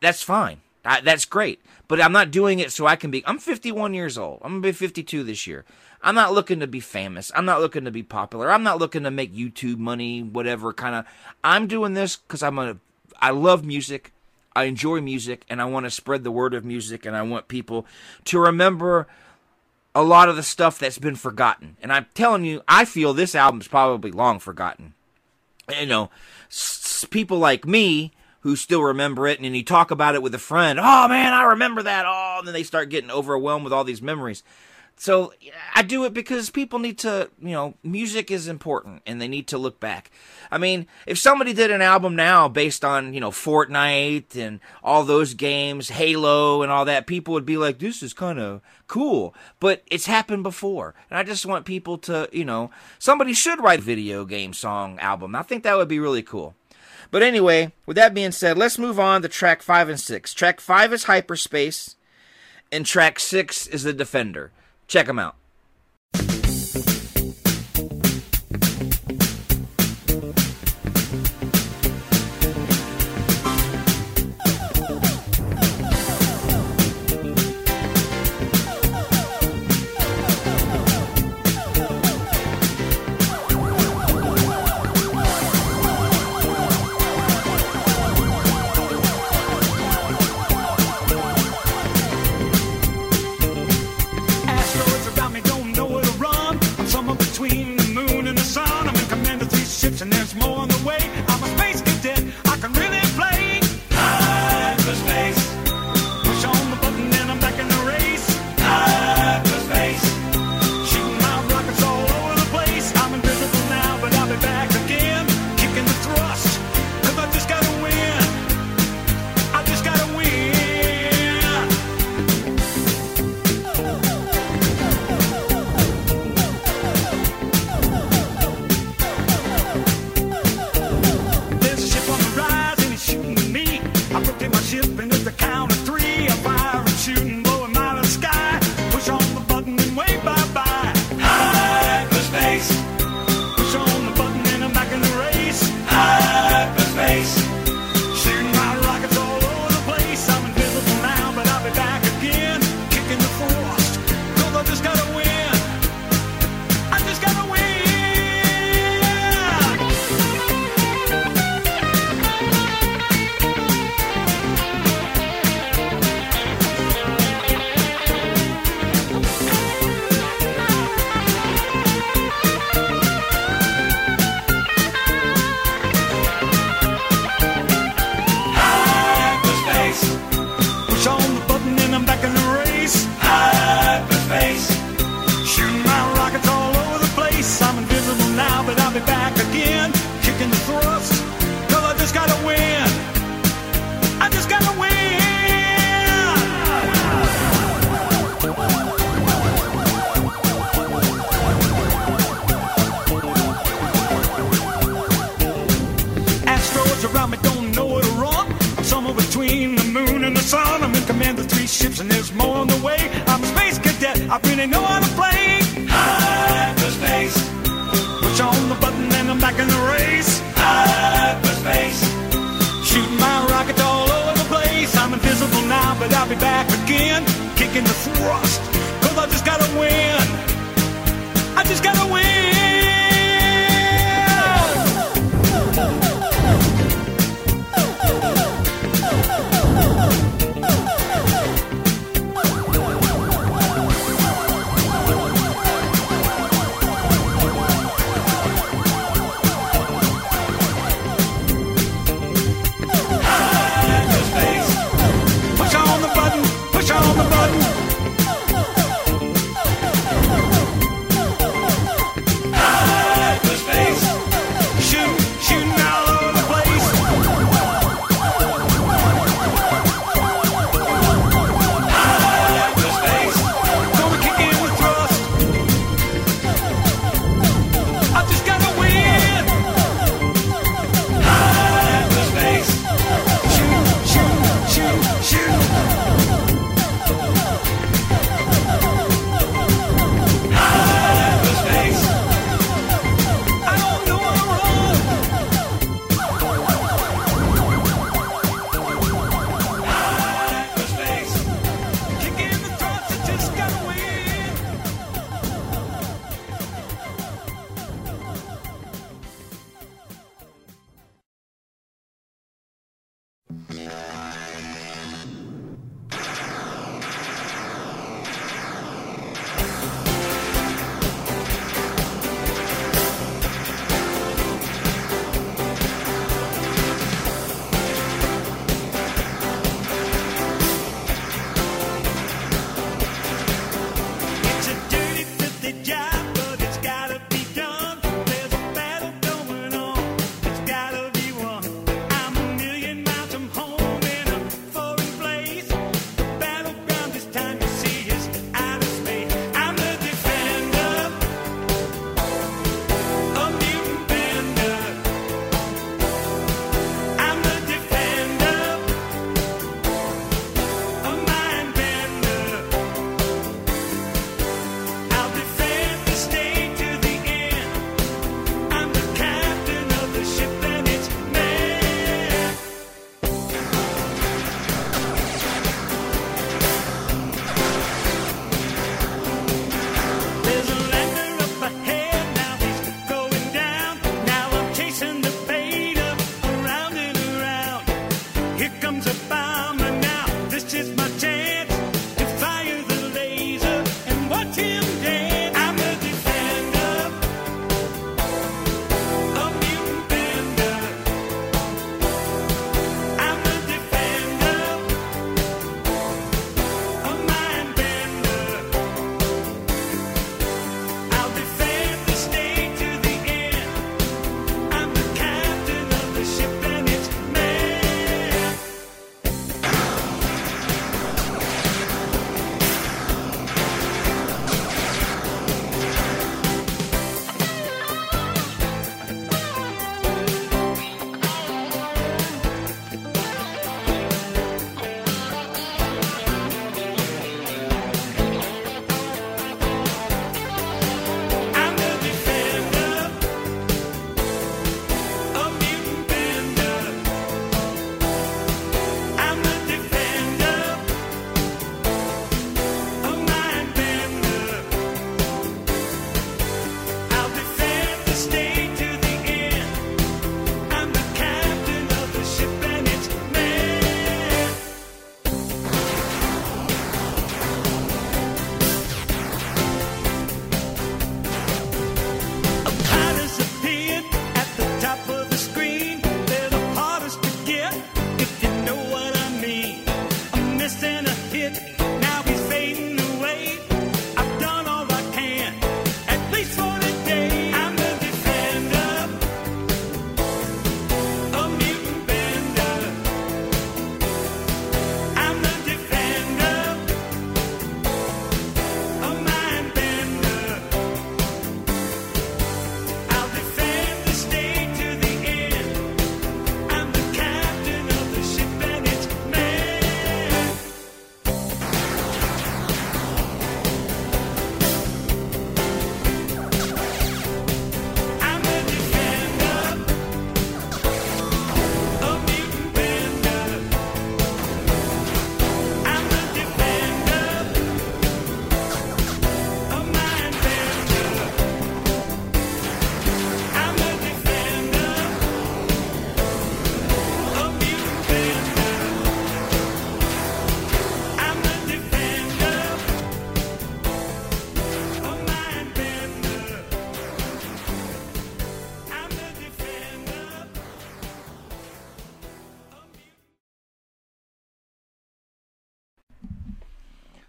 that's 0.00 0.22
fine. 0.22 0.62
I, 0.82 1.02
that's 1.02 1.26
great. 1.26 1.60
But 1.88 2.00
I'm 2.00 2.12
not 2.12 2.30
doing 2.30 2.58
it 2.58 2.72
so 2.72 2.86
I 2.86 2.96
can 2.96 3.10
be. 3.10 3.22
I'm 3.26 3.38
51 3.38 3.92
years 3.92 4.16
old. 4.16 4.40
I'm 4.42 4.52
going 4.52 4.62
to 4.62 4.68
be 4.68 4.72
52 4.72 5.22
this 5.24 5.46
year. 5.46 5.66
I'm 6.02 6.14
not 6.14 6.32
looking 6.32 6.60
to 6.60 6.66
be 6.66 6.80
famous. 6.80 7.30
I'm 7.34 7.44
not 7.44 7.60
looking 7.60 7.84
to 7.84 7.90
be 7.90 8.02
popular. 8.02 8.50
I'm 8.50 8.62
not 8.62 8.78
looking 8.78 9.02
to 9.02 9.10
make 9.10 9.34
YouTube 9.34 9.78
money, 9.78 10.22
whatever 10.22 10.72
kind 10.72 10.94
of. 10.94 11.04
I'm 11.44 11.66
doing 11.66 11.92
this 11.92 12.16
because 12.16 12.42
I'm 12.42 12.58
a 12.58 12.78
I 13.20 13.30
love 13.30 13.64
music. 13.64 14.12
I 14.54 14.64
enjoy 14.64 15.00
music 15.00 15.44
and 15.48 15.60
I 15.60 15.66
want 15.66 15.84
to 15.84 15.90
spread 15.90 16.24
the 16.24 16.30
word 16.30 16.54
of 16.54 16.64
music 16.64 17.04
and 17.04 17.14
I 17.16 17.22
want 17.22 17.48
people 17.48 17.86
to 18.24 18.38
remember 18.38 19.06
a 19.94 20.02
lot 20.02 20.28
of 20.28 20.36
the 20.36 20.42
stuff 20.42 20.78
that's 20.78 20.98
been 20.98 21.16
forgotten. 21.16 21.76
And 21.82 21.92
I'm 21.92 22.06
telling 22.14 22.44
you, 22.44 22.62
I 22.66 22.84
feel 22.84 23.12
this 23.12 23.34
album's 23.34 23.68
probably 23.68 24.10
long 24.10 24.38
forgotten. 24.38 24.94
You 25.78 25.86
know, 25.86 26.10
s- 26.48 27.06
people 27.10 27.38
like 27.38 27.66
me 27.66 28.12
who 28.40 28.56
still 28.56 28.82
remember 28.82 29.26
it 29.26 29.38
and 29.38 29.44
then 29.44 29.54
you 29.54 29.64
talk 29.64 29.90
about 29.90 30.14
it 30.14 30.22
with 30.22 30.34
a 30.34 30.38
friend, 30.38 30.78
"Oh 30.80 31.08
man, 31.08 31.32
I 31.34 31.42
remember 31.44 31.82
that." 31.82 32.04
Oh, 32.06 32.36
and 32.38 32.46
then 32.46 32.54
they 32.54 32.62
start 32.62 32.88
getting 32.90 33.10
overwhelmed 33.10 33.64
with 33.64 33.72
all 33.72 33.82
these 33.84 34.00
memories. 34.00 34.42
So 34.98 35.34
I 35.74 35.82
do 35.82 36.04
it 36.04 36.14
because 36.14 36.48
people 36.48 36.78
need 36.78 36.98
to, 37.00 37.30
you 37.38 37.50
know, 37.50 37.74
music 37.82 38.30
is 38.30 38.48
important 38.48 39.02
and 39.04 39.20
they 39.20 39.28
need 39.28 39.46
to 39.48 39.58
look 39.58 39.78
back. 39.78 40.10
I 40.50 40.56
mean, 40.56 40.86
if 41.06 41.18
somebody 41.18 41.52
did 41.52 41.70
an 41.70 41.82
album 41.82 42.16
now 42.16 42.48
based 42.48 42.82
on, 42.82 43.12
you 43.12 43.20
know, 43.20 43.30
Fortnite 43.30 44.34
and 44.36 44.58
all 44.82 45.04
those 45.04 45.34
games, 45.34 45.90
Halo 45.90 46.62
and 46.62 46.72
all 46.72 46.86
that, 46.86 47.06
people 47.06 47.34
would 47.34 47.44
be 47.44 47.58
like, 47.58 47.78
this 47.78 48.02
is 48.02 48.14
kind 48.14 48.38
of 48.38 48.62
cool. 48.86 49.34
But 49.60 49.82
it's 49.90 50.06
happened 50.06 50.42
before. 50.42 50.94
And 51.10 51.18
I 51.18 51.24
just 51.24 51.44
want 51.44 51.66
people 51.66 51.98
to, 51.98 52.26
you 52.32 52.46
know, 52.46 52.70
somebody 52.98 53.34
should 53.34 53.60
write 53.60 53.80
a 53.80 53.82
video 53.82 54.24
game 54.24 54.54
song 54.54 54.98
album. 54.98 55.34
I 55.34 55.42
think 55.42 55.62
that 55.64 55.76
would 55.76 55.88
be 55.88 56.00
really 56.00 56.22
cool. 56.22 56.54
But 57.10 57.22
anyway, 57.22 57.72
with 57.84 57.96
that 57.96 58.14
being 58.14 58.32
said, 58.32 58.56
let's 58.56 58.78
move 58.78 58.98
on 58.98 59.20
to 59.22 59.28
track 59.28 59.60
five 59.60 59.90
and 59.90 60.00
six. 60.00 60.32
Track 60.32 60.58
five 60.58 60.92
is 60.94 61.04
Hyperspace 61.04 61.96
and 62.72 62.86
track 62.86 63.20
six 63.20 63.66
is 63.66 63.82
The 63.82 63.92
Defender. 63.92 64.52
Check 64.86 65.06
them 65.06 65.18
out. 65.18 65.36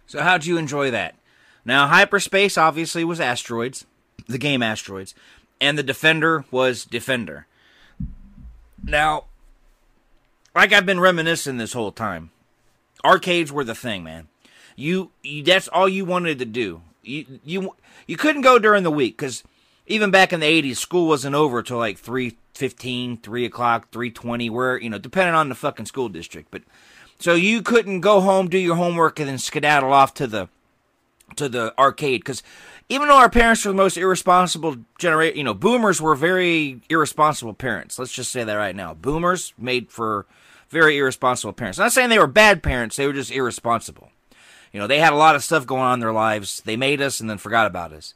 So 0.08 0.22
how'd 0.22 0.46
you 0.46 0.56
enjoy 0.56 0.90
that? 0.90 1.14
Now, 1.64 1.86
hyperspace 1.86 2.56
obviously 2.56 3.04
was 3.04 3.20
asteroids, 3.20 3.84
the 4.26 4.38
game 4.38 4.62
asteroids, 4.62 5.14
and 5.60 5.76
the 5.76 5.82
defender 5.82 6.46
was 6.50 6.86
defender. 6.86 7.46
Now, 8.82 9.24
like 10.54 10.72
I've 10.72 10.86
been 10.86 10.98
reminiscing 10.98 11.58
this 11.58 11.74
whole 11.74 11.92
time, 11.92 12.30
arcades 13.04 13.52
were 13.52 13.64
the 13.64 13.74
thing, 13.74 14.02
man. 14.02 14.28
You, 14.76 15.10
you 15.22 15.42
that's 15.42 15.68
all 15.68 15.88
you 15.88 16.06
wanted 16.06 16.38
to 16.38 16.46
do. 16.46 16.80
You 17.02 17.40
you 17.44 17.74
you 18.06 18.16
couldn't 18.16 18.42
go 18.42 18.58
during 18.58 18.84
the 18.84 18.90
week 18.90 19.18
because 19.18 19.44
even 19.86 20.10
back 20.10 20.32
in 20.32 20.40
the 20.40 20.46
'80s, 20.46 20.76
school 20.76 21.06
wasn't 21.06 21.34
over 21.34 21.62
till 21.62 21.78
like 21.78 21.98
three 21.98 22.38
fifteen, 22.54 23.18
three 23.18 23.44
o'clock, 23.44 23.90
three 23.90 24.10
twenty. 24.10 24.48
Where 24.48 24.78
you 24.78 24.88
know, 24.88 24.98
depending 24.98 25.34
on 25.34 25.48
the 25.48 25.54
fucking 25.54 25.86
school 25.86 26.08
district, 26.08 26.50
but 26.50 26.62
so 27.18 27.34
you 27.34 27.62
couldn't 27.62 28.00
go 28.00 28.20
home, 28.20 28.48
do 28.48 28.58
your 28.58 28.76
homework, 28.76 29.18
and 29.18 29.28
then 29.28 29.38
skedaddle 29.38 29.92
off 29.92 30.14
to 30.14 30.26
the 30.26 30.48
to 31.36 31.48
the 31.48 31.74
arcade 31.78 32.20
because 32.20 32.42
even 32.88 33.08
though 33.08 33.16
our 33.16 33.28
parents 33.28 33.64
were 33.64 33.72
the 33.72 33.76
most 33.76 33.96
irresponsible 33.96 34.76
generate, 34.98 35.36
you 35.36 35.44
know, 35.44 35.54
boomers 35.54 36.00
were 36.00 36.14
very 36.14 36.80
irresponsible 36.88 37.52
parents. 37.52 37.98
Let's 37.98 38.12
just 38.12 38.32
say 38.32 38.44
that 38.44 38.54
right 38.54 38.74
now. 38.74 38.94
Boomers 38.94 39.52
made 39.58 39.90
for 39.90 40.26
very 40.70 40.96
irresponsible 40.96 41.52
parents. 41.52 41.78
I'm 41.78 41.84
not 41.84 41.92
saying 41.92 42.08
they 42.08 42.18
were 42.18 42.26
bad 42.26 42.62
parents; 42.62 42.96
they 42.96 43.06
were 43.06 43.12
just 43.12 43.30
irresponsible. 43.30 44.10
You 44.72 44.80
know, 44.80 44.86
they 44.86 44.98
had 44.98 45.12
a 45.12 45.16
lot 45.16 45.34
of 45.34 45.44
stuff 45.44 45.66
going 45.66 45.82
on 45.82 45.94
in 45.94 46.00
their 46.00 46.12
lives. 46.12 46.60
They 46.64 46.76
made 46.76 47.00
us 47.00 47.20
and 47.20 47.28
then 47.28 47.38
forgot 47.38 47.66
about 47.66 47.92
us. 47.92 48.14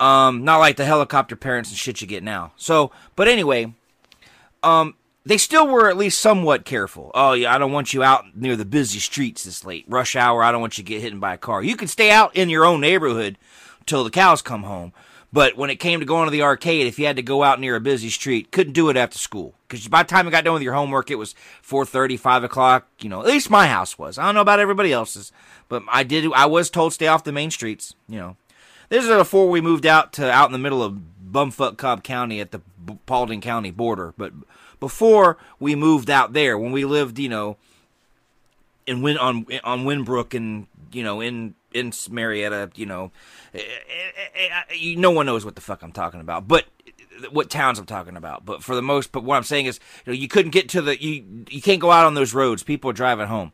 Um, 0.00 0.44
not 0.44 0.58
like 0.58 0.76
the 0.76 0.84
helicopter 0.84 1.36
parents 1.36 1.70
and 1.70 1.78
shit 1.78 2.00
you 2.00 2.06
get 2.06 2.22
now. 2.22 2.52
So, 2.56 2.90
but 3.14 3.28
anyway, 3.28 3.74
um, 4.62 4.94
they 5.24 5.38
still 5.38 5.66
were 5.66 5.88
at 5.88 5.96
least 5.96 6.20
somewhat 6.20 6.64
careful. 6.64 7.10
Oh 7.14 7.32
yeah, 7.32 7.54
I 7.54 7.58
don't 7.58 7.72
want 7.72 7.92
you 7.92 8.02
out 8.02 8.36
near 8.36 8.56
the 8.56 8.64
busy 8.64 8.98
streets 8.98 9.44
this 9.44 9.64
late, 9.64 9.84
rush 9.88 10.16
hour. 10.16 10.42
I 10.42 10.52
don't 10.52 10.60
want 10.60 10.78
you 10.78 10.84
to 10.84 10.88
get 10.88 11.02
hit 11.02 11.18
by 11.20 11.34
a 11.34 11.38
car. 11.38 11.62
You 11.62 11.76
can 11.76 11.88
stay 11.88 12.10
out 12.10 12.34
in 12.34 12.48
your 12.48 12.64
own 12.64 12.80
neighborhood 12.80 13.38
till 13.86 14.04
the 14.04 14.10
cows 14.10 14.42
come 14.42 14.64
home. 14.64 14.92
But 15.34 15.56
when 15.56 15.70
it 15.70 15.76
came 15.76 16.00
to 16.00 16.06
going 16.06 16.26
to 16.26 16.30
the 16.30 16.42
arcade, 16.42 16.86
if 16.86 16.98
you 16.98 17.06
had 17.06 17.16
to 17.16 17.22
go 17.22 17.42
out 17.42 17.58
near 17.58 17.76
a 17.76 17.80
busy 17.80 18.10
street, 18.10 18.50
couldn't 18.50 18.74
do 18.74 18.90
it 18.90 18.98
after 18.98 19.16
school 19.16 19.54
because 19.66 19.88
by 19.88 20.02
the 20.02 20.08
time 20.08 20.26
you 20.26 20.30
got 20.30 20.44
done 20.44 20.52
with 20.52 20.62
your 20.62 20.74
homework, 20.74 21.10
it 21.10 21.14
was 21.14 21.34
four 21.62 21.86
thirty, 21.86 22.18
five 22.18 22.44
o'clock. 22.44 22.86
You 23.00 23.08
know, 23.08 23.20
at 23.20 23.26
least 23.26 23.48
my 23.48 23.66
house 23.66 23.98
was. 23.98 24.18
I 24.18 24.26
don't 24.26 24.34
know 24.34 24.42
about 24.42 24.60
everybody 24.60 24.92
else's, 24.92 25.32
but 25.68 25.82
I 25.88 26.02
did. 26.02 26.30
I 26.34 26.46
was 26.46 26.68
told 26.68 26.92
stay 26.92 27.06
off 27.06 27.24
the 27.24 27.32
main 27.32 27.50
streets. 27.50 27.94
You 28.08 28.18
know, 28.18 28.36
this 28.90 29.04
is 29.04 29.10
before 29.10 29.48
we 29.48 29.62
moved 29.62 29.86
out 29.86 30.12
to 30.14 30.30
out 30.30 30.48
in 30.48 30.52
the 30.52 30.58
middle 30.58 30.82
of 30.82 30.98
bumfuck 31.30 31.78
Cobb 31.78 32.04
County 32.04 32.40
at 32.40 32.50
the 32.50 32.60
Paulding 33.06 33.40
County 33.40 33.70
border. 33.70 34.12
But 34.18 34.34
before 34.82 35.38
we 35.60 35.76
moved 35.76 36.10
out 36.10 36.32
there, 36.32 36.58
when 36.58 36.72
we 36.72 36.84
lived, 36.84 37.20
you 37.20 37.28
know, 37.28 37.56
in 38.84 39.00
Win 39.00 39.16
on 39.16 39.46
on 39.62 39.84
Winbrook 39.84 40.34
and 40.34 40.66
you 40.90 41.04
know 41.04 41.20
in 41.20 41.54
in 41.72 41.92
Marietta, 42.10 42.72
you 42.74 42.84
know, 42.84 43.12
eh, 43.54 43.60
eh, 43.60 44.60
eh, 44.70 44.94
no 44.98 45.12
one 45.12 45.24
knows 45.24 45.44
what 45.44 45.54
the 45.54 45.60
fuck 45.60 45.82
I'm 45.82 45.92
talking 45.92 46.20
about, 46.20 46.48
but 46.48 46.64
what 47.30 47.48
towns 47.48 47.78
I'm 47.78 47.86
talking 47.86 48.16
about. 48.16 48.44
But 48.44 48.64
for 48.64 48.74
the 48.74 48.82
most, 48.82 49.12
but 49.12 49.22
what 49.22 49.36
I'm 49.36 49.44
saying 49.44 49.66
is, 49.66 49.78
you 50.04 50.12
know, 50.12 50.18
you 50.18 50.26
couldn't 50.26 50.50
get 50.50 50.68
to 50.70 50.82
the 50.82 51.00
you 51.00 51.44
you 51.48 51.62
can't 51.62 51.80
go 51.80 51.92
out 51.92 52.04
on 52.04 52.14
those 52.14 52.34
roads. 52.34 52.64
People 52.64 52.90
are 52.90 52.94
driving 52.94 53.28
home. 53.28 53.52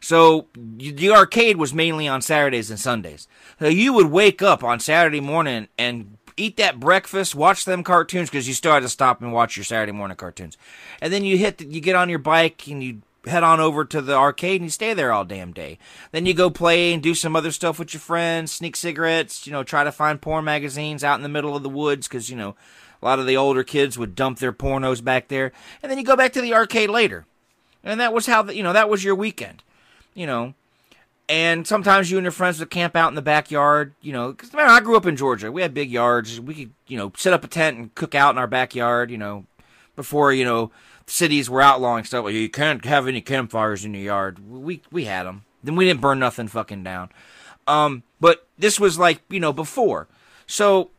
So 0.00 0.46
the 0.54 1.10
arcade 1.10 1.56
was 1.56 1.74
mainly 1.74 2.06
on 2.06 2.22
Saturdays 2.22 2.70
and 2.70 2.78
Sundays. 2.78 3.26
So 3.58 3.66
you 3.66 3.92
would 3.92 4.06
wake 4.06 4.40
up 4.40 4.62
on 4.62 4.78
Saturday 4.78 5.20
morning 5.20 5.66
and 5.76 6.16
eat 6.40 6.56
that 6.56 6.80
breakfast, 6.80 7.34
watch 7.34 7.64
them 7.64 7.84
cartoons 7.84 8.30
because 8.30 8.48
you 8.48 8.54
still 8.54 8.72
had 8.72 8.82
to 8.82 8.88
stop 8.88 9.20
and 9.20 9.32
watch 9.32 9.56
your 9.56 9.64
Saturday 9.64 9.92
morning 9.92 10.16
cartoons, 10.16 10.56
and 11.00 11.12
then 11.12 11.24
you 11.24 11.36
hit 11.36 11.58
the, 11.58 11.66
you 11.66 11.80
get 11.80 11.96
on 11.96 12.08
your 12.08 12.18
bike 12.18 12.66
and 12.68 12.82
you 12.82 13.02
head 13.26 13.42
on 13.42 13.60
over 13.60 13.84
to 13.84 14.00
the 14.00 14.14
arcade 14.14 14.60
and 14.60 14.66
you 14.66 14.70
stay 14.70 14.94
there 14.94 15.12
all 15.12 15.24
damn 15.24 15.52
day. 15.52 15.78
Then 16.10 16.24
you 16.24 16.32
go 16.32 16.48
play 16.48 16.92
and 16.92 17.02
do 17.02 17.14
some 17.14 17.36
other 17.36 17.52
stuff 17.52 17.78
with 17.78 17.92
your 17.92 18.00
friends, 18.00 18.50
sneak 18.50 18.76
cigarettes, 18.76 19.46
you 19.46 19.52
know, 19.52 19.62
try 19.62 19.84
to 19.84 19.92
find 19.92 20.22
porn 20.22 20.44
magazines 20.44 21.04
out 21.04 21.16
in 21.16 21.22
the 21.22 21.28
middle 21.28 21.54
of 21.54 21.62
the 21.62 21.68
woods 21.68 22.08
because 22.08 22.30
you 22.30 22.36
know 22.36 22.56
a 23.02 23.04
lot 23.04 23.18
of 23.18 23.26
the 23.26 23.36
older 23.36 23.62
kids 23.62 23.98
would 23.98 24.14
dump 24.14 24.38
their 24.38 24.52
pornos 24.52 25.02
back 25.02 25.28
there, 25.28 25.52
and 25.82 25.90
then 25.90 25.98
you 25.98 26.04
go 26.04 26.16
back 26.16 26.32
to 26.32 26.40
the 26.40 26.54
arcade 26.54 26.90
later. 26.90 27.26
and 27.82 28.00
that 28.00 28.12
was 28.12 28.26
how 28.26 28.42
the, 28.42 28.54
you 28.54 28.62
know 28.62 28.72
that 28.72 28.90
was 28.90 29.04
your 29.04 29.14
weekend, 29.14 29.62
you 30.14 30.26
know. 30.26 30.54
And 31.30 31.64
sometimes 31.64 32.10
you 32.10 32.18
and 32.18 32.24
your 32.24 32.32
friends 32.32 32.58
would 32.58 32.70
camp 32.70 32.96
out 32.96 33.08
in 33.08 33.14
the 33.14 33.22
backyard, 33.22 33.94
you 34.02 34.12
know. 34.12 34.32
Because 34.32 34.50
I 34.52 34.80
grew 34.80 34.96
up 34.96 35.06
in 35.06 35.14
Georgia, 35.14 35.52
we 35.52 35.62
had 35.62 35.72
big 35.72 35.88
yards. 35.88 36.40
We 36.40 36.54
could, 36.54 36.70
you 36.88 36.98
know, 36.98 37.12
set 37.16 37.32
up 37.32 37.44
a 37.44 37.46
tent 37.46 37.78
and 37.78 37.94
cook 37.94 38.16
out 38.16 38.34
in 38.34 38.38
our 38.38 38.48
backyard, 38.48 39.12
you 39.12 39.16
know, 39.16 39.44
before 39.94 40.32
you 40.32 40.44
know 40.44 40.72
cities 41.06 41.48
were 41.48 41.62
outlawing 41.62 42.02
stuff. 42.02 42.28
You 42.32 42.48
can't 42.48 42.84
have 42.84 43.06
any 43.06 43.20
campfires 43.20 43.84
in 43.84 43.94
your 43.94 44.02
yard. 44.02 44.40
We 44.50 44.82
we 44.90 45.04
had 45.04 45.22
them. 45.22 45.44
Then 45.62 45.76
we 45.76 45.84
didn't 45.84 46.00
burn 46.00 46.18
nothing 46.18 46.48
fucking 46.48 46.82
down. 46.82 47.10
Um, 47.68 48.02
but 48.20 48.48
this 48.58 48.80
was 48.80 48.98
like 48.98 49.22
you 49.28 49.38
know 49.38 49.52
before. 49.52 50.08
So, 50.48 50.90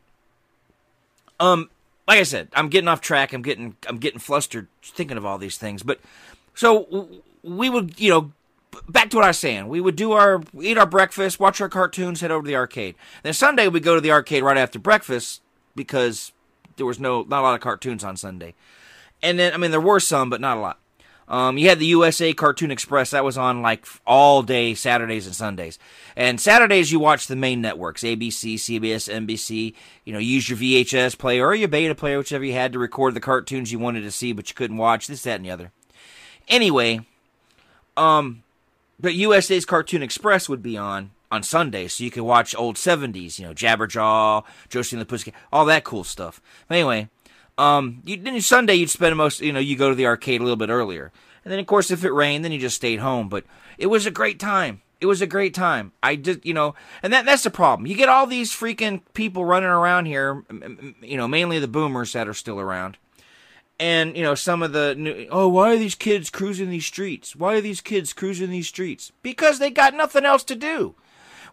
um, 1.38 1.68
like 2.08 2.20
I 2.20 2.22
said, 2.22 2.48
I'm 2.54 2.70
getting 2.70 2.88
off 2.88 3.02
track. 3.02 3.34
I'm 3.34 3.42
getting 3.42 3.76
I'm 3.86 3.98
getting 3.98 4.18
flustered 4.18 4.68
thinking 4.82 5.18
of 5.18 5.26
all 5.26 5.36
these 5.36 5.58
things. 5.58 5.82
But 5.82 6.00
so 6.54 7.22
we 7.42 7.68
would 7.68 8.00
you 8.00 8.08
know 8.08 8.32
back 8.88 9.10
to 9.10 9.16
what 9.16 9.24
I 9.24 9.28
was 9.28 9.38
saying. 9.38 9.68
We 9.68 9.80
would 9.80 9.96
do 9.96 10.12
our 10.12 10.42
eat 10.60 10.78
our 10.78 10.86
breakfast, 10.86 11.40
watch 11.40 11.60
our 11.60 11.68
cartoons, 11.68 12.20
head 12.20 12.30
over 12.30 12.42
to 12.42 12.48
the 12.48 12.56
arcade. 12.56 12.94
Then 13.22 13.32
Sunday 13.32 13.68
we'd 13.68 13.82
go 13.82 13.94
to 13.94 14.00
the 14.00 14.12
arcade 14.12 14.42
right 14.42 14.56
after 14.56 14.78
breakfast 14.78 15.42
because 15.74 16.32
there 16.76 16.86
was 16.86 16.98
no 17.00 17.22
not 17.22 17.40
a 17.40 17.42
lot 17.42 17.54
of 17.54 17.60
cartoons 17.60 18.04
on 18.04 18.16
Sunday. 18.16 18.54
And 19.22 19.38
then 19.38 19.52
I 19.52 19.56
mean 19.56 19.70
there 19.70 19.80
were 19.80 20.00
some, 20.00 20.30
but 20.30 20.40
not 20.40 20.56
a 20.56 20.60
lot. 20.60 20.78
Um, 21.28 21.56
you 21.56 21.68
had 21.68 21.78
the 21.78 21.86
USA 21.86 22.32
Cartoon 22.32 22.70
Express 22.70 23.12
that 23.12 23.24
was 23.24 23.38
on 23.38 23.62
like 23.62 23.86
all 24.06 24.42
day 24.42 24.74
Saturdays 24.74 25.26
and 25.26 25.34
Sundays. 25.34 25.78
And 26.16 26.40
Saturdays 26.40 26.92
you 26.92 26.98
watch 26.98 27.26
the 27.26 27.36
main 27.36 27.60
networks: 27.60 28.02
ABC, 28.02 28.54
CBS, 28.54 29.10
NBC. 29.10 29.74
You 30.04 30.12
know, 30.12 30.18
use 30.18 30.48
your 30.48 30.58
VHS 30.58 31.16
player 31.16 31.46
or 31.46 31.54
your 31.54 31.68
Beta 31.68 31.94
player, 31.94 32.18
whichever 32.18 32.44
you 32.44 32.52
had 32.52 32.72
to 32.72 32.78
record 32.78 33.14
the 33.14 33.20
cartoons 33.20 33.72
you 33.72 33.78
wanted 33.78 34.02
to 34.02 34.10
see 34.10 34.32
but 34.32 34.48
you 34.48 34.54
couldn't 34.54 34.76
watch. 34.76 35.06
This, 35.06 35.22
that, 35.22 35.36
and 35.36 35.44
the 35.44 35.50
other. 35.50 35.70
Anyway, 36.48 37.00
um, 37.96 38.42
but 39.02 39.14
USA's 39.14 39.66
Cartoon 39.66 40.02
Express 40.02 40.48
would 40.48 40.62
be 40.62 40.78
on 40.78 41.10
on 41.30 41.42
Sunday, 41.42 41.88
so 41.88 42.04
you 42.04 42.10
could 42.10 42.22
watch 42.22 42.54
old 42.54 42.76
'70s, 42.76 43.38
you 43.38 43.46
know, 43.46 43.52
Jabberjaw, 43.52 44.44
Josie 44.68 44.96
and 44.96 45.00
the 45.00 45.06
Pussycat, 45.06 45.34
all 45.52 45.64
that 45.66 45.84
cool 45.84 46.04
stuff. 46.04 46.40
But 46.68 46.76
anyway, 46.76 47.08
um, 47.58 48.02
you, 48.04 48.16
then 48.16 48.40
Sunday 48.40 48.74
you'd 48.74 48.90
spend 48.90 49.16
most, 49.16 49.40
you 49.40 49.52
know, 49.52 49.60
you 49.60 49.76
go 49.76 49.88
to 49.88 49.94
the 49.94 50.06
arcade 50.06 50.40
a 50.40 50.44
little 50.44 50.56
bit 50.56 50.70
earlier, 50.70 51.12
and 51.44 51.52
then 51.52 51.58
of 51.58 51.66
course 51.66 51.90
if 51.90 52.04
it 52.04 52.12
rained, 52.12 52.44
then 52.44 52.52
you 52.52 52.58
just 52.58 52.76
stayed 52.76 53.00
home. 53.00 53.28
But 53.28 53.44
it 53.76 53.86
was 53.86 54.06
a 54.06 54.10
great 54.10 54.38
time. 54.38 54.82
It 55.00 55.06
was 55.06 55.20
a 55.20 55.26
great 55.26 55.52
time. 55.52 55.90
I 56.00 56.14
just, 56.14 56.46
you 56.46 56.54
know, 56.54 56.76
and 57.02 57.12
that 57.12 57.24
that's 57.24 57.42
the 57.42 57.50
problem. 57.50 57.88
You 57.88 57.96
get 57.96 58.08
all 58.08 58.26
these 58.26 58.52
freaking 58.52 59.02
people 59.14 59.44
running 59.44 59.68
around 59.68 60.06
here, 60.06 60.44
you 61.02 61.16
know, 61.16 61.26
mainly 61.26 61.58
the 61.58 61.66
boomers 61.66 62.12
that 62.12 62.28
are 62.28 62.34
still 62.34 62.60
around 62.60 62.98
and 63.78 64.16
you 64.16 64.22
know 64.22 64.34
some 64.34 64.62
of 64.62 64.72
the 64.72 64.94
new, 64.94 65.26
oh 65.30 65.48
why 65.48 65.72
are 65.72 65.78
these 65.78 65.94
kids 65.94 66.30
cruising 66.30 66.70
these 66.70 66.86
streets? 66.86 67.36
Why 67.36 67.54
are 67.54 67.60
these 67.60 67.80
kids 67.80 68.12
cruising 68.12 68.50
these 68.50 68.68
streets? 68.68 69.12
Because 69.22 69.58
they 69.58 69.70
got 69.70 69.94
nothing 69.94 70.24
else 70.24 70.44
to 70.44 70.56
do. 70.56 70.94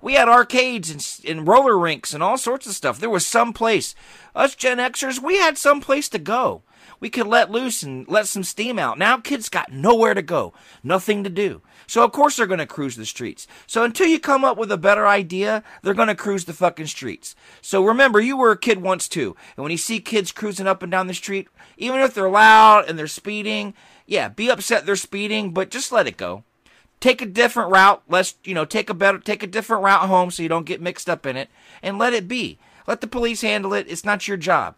We 0.02 0.14
had 0.14 0.30
arcades 0.30 0.90
and, 0.90 1.06
and 1.28 1.48
roller 1.48 1.78
rinks 1.78 2.14
and 2.14 2.24
all 2.24 2.38
sorts 2.38 2.66
of 2.66 2.74
stuff. 2.74 3.00
There 3.00 3.10
was 3.10 3.26
some 3.26 3.54
place 3.54 3.96
us 4.36 4.56
gen 4.56 4.78
xers 4.78 5.22
we 5.22 5.38
had 5.38 5.58
some 5.58 5.82
place 5.82 6.08
to 6.10 6.20
go 6.20 6.64
we 7.00 7.10
could 7.10 7.28
let 7.28 7.52
loose 7.52 7.84
and 7.84 8.08
let 8.08 8.28
some 8.28 8.44
steam 8.44 8.78
out 8.80 8.98
now 8.98 9.18
kids 9.18 9.50
got 9.50 9.72
nowhere 9.72 10.14
to 10.14 10.22
go 10.22 10.54
nothing 10.84 11.24
to 11.24 11.30
do 11.30 11.62
so 11.90 12.04
of 12.04 12.12
course 12.12 12.36
they're 12.36 12.46
going 12.46 12.60
to 12.60 12.68
cruise 12.68 12.96
the 12.96 13.06
streets. 13.06 13.48
So 13.66 13.84
until 13.84 14.06
you 14.06 14.20
come 14.20 14.46
up 14.46 14.60
with 14.60 14.72
a 14.72 14.78
better 14.78 15.08
idea, 15.08 15.64
they're 15.82 15.96
going 15.96 16.08
to 16.08 16.14
cruise 16.14 16.46
the 16.46 16.54
fucking 16.54 16.86
streets. 16.86 17.36
So 17.62 17.84
remember, 17.84 18.20
you 18.20 18.38
were 18.38 18.52
a 18.52 18.58
kid 18.60 18.84
once 18.84 19.08
too. 19.08 19.36
And 19.58 19.64
when 19.64 19.72
you 19.72 19.78
see 19.78 20.00
kids 20.00 20.32
cruising 20.32 20.68
up 20.68 20.84
and 20.84 20.92
down 20.92 21.08
the 21.08 21.16
street, 21.16 21.48
even 21.78 22.00
if 22.02 22.14
they're 22.14 22.30
loud 22.30 22.88
and 22.88 23.00
they're 23.00 23.08
speeding, 23.08 23.74
yeah, 24.06 24.30
be 24.30 24.52
upset 24.52 24.86
they're 24.86 24.96
speeding, 24.96 25.52
but 25.52 25.72
just 25.72 25.92
let 25.92 26.06
it 26.06 26.16
go. 26.16 26.44
Take 27.00 27.24
a 27.24 27.26
different 27.26 27.72
route. 27.72 28.04
Let's, 28.08 28.36
you 28.44 28.54
know, 28.54 28.66
take 28.66 28.92
a 28.92 28.94
better, 28.94 29.18
take 29.18 29.42
a 29.42 29.48
different 29.48 29.82
route 29.82 30.08
home 30.08 30.30
so 30.30 30.44
you 30.44 30.50
don't 30.50 30.68
get 30.68 30.82
mixed 30.82 31.10
up 31.10 31.26
in 31.26 31.38
it 31.38 31.50
and 31.82 31.98
let 31.98 32.14
it 32.14 32.28
be. 32.28 32.60
Let 32.86 33.02
the 33.02 33.08
police 33.08 33.42
handle 33.42 33.74
it. 33.74 33.88
It's 33.90 34.06
not 34.06 34.28
your 34.28 34.38
job 34.38 34.76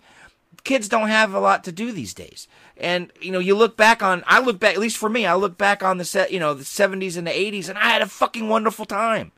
kids 0.64 0.88
don't 0.88 1.10
have 1.10 1.34
a 1.34 1.40
lot 1.40 1.64
to 1.64 1.72
do 1.72 1.92
these 1.92 2.14
days. 2.14 2.48
And 2.78 3.12
you 3.22 3.32
know, 3.32 3.40
you 3.40 3.56
look 3.56 3.78
back 3.78 4.02
on 4.02 4.24
I 4.28 4.40
look 4.40 4.60
back 4.60 4.76
at 4.76 4.80
least 4.80 4.98
for 4.98 5.10
me, 5.10 5.26
I 5.26 5.36
look 5.36 5.58
back 5.58 5.84
on 5.84 5.98
the 5.98 6.06
set, 6.06 6.32
you 6.32 6.40
know, 6.40 6.54
the 6.54 6.64
70s 6.64 7.18
and 7.18 7.28
the 7.28 7.32
80s 7.32 7.70
and 7.70 7.78
I 7.78 7.90
had 7.90 8.02
a 8.02 8.08
fucking 8.08 8.48
wonderful 8.48 8.86
time. 8.86 9.32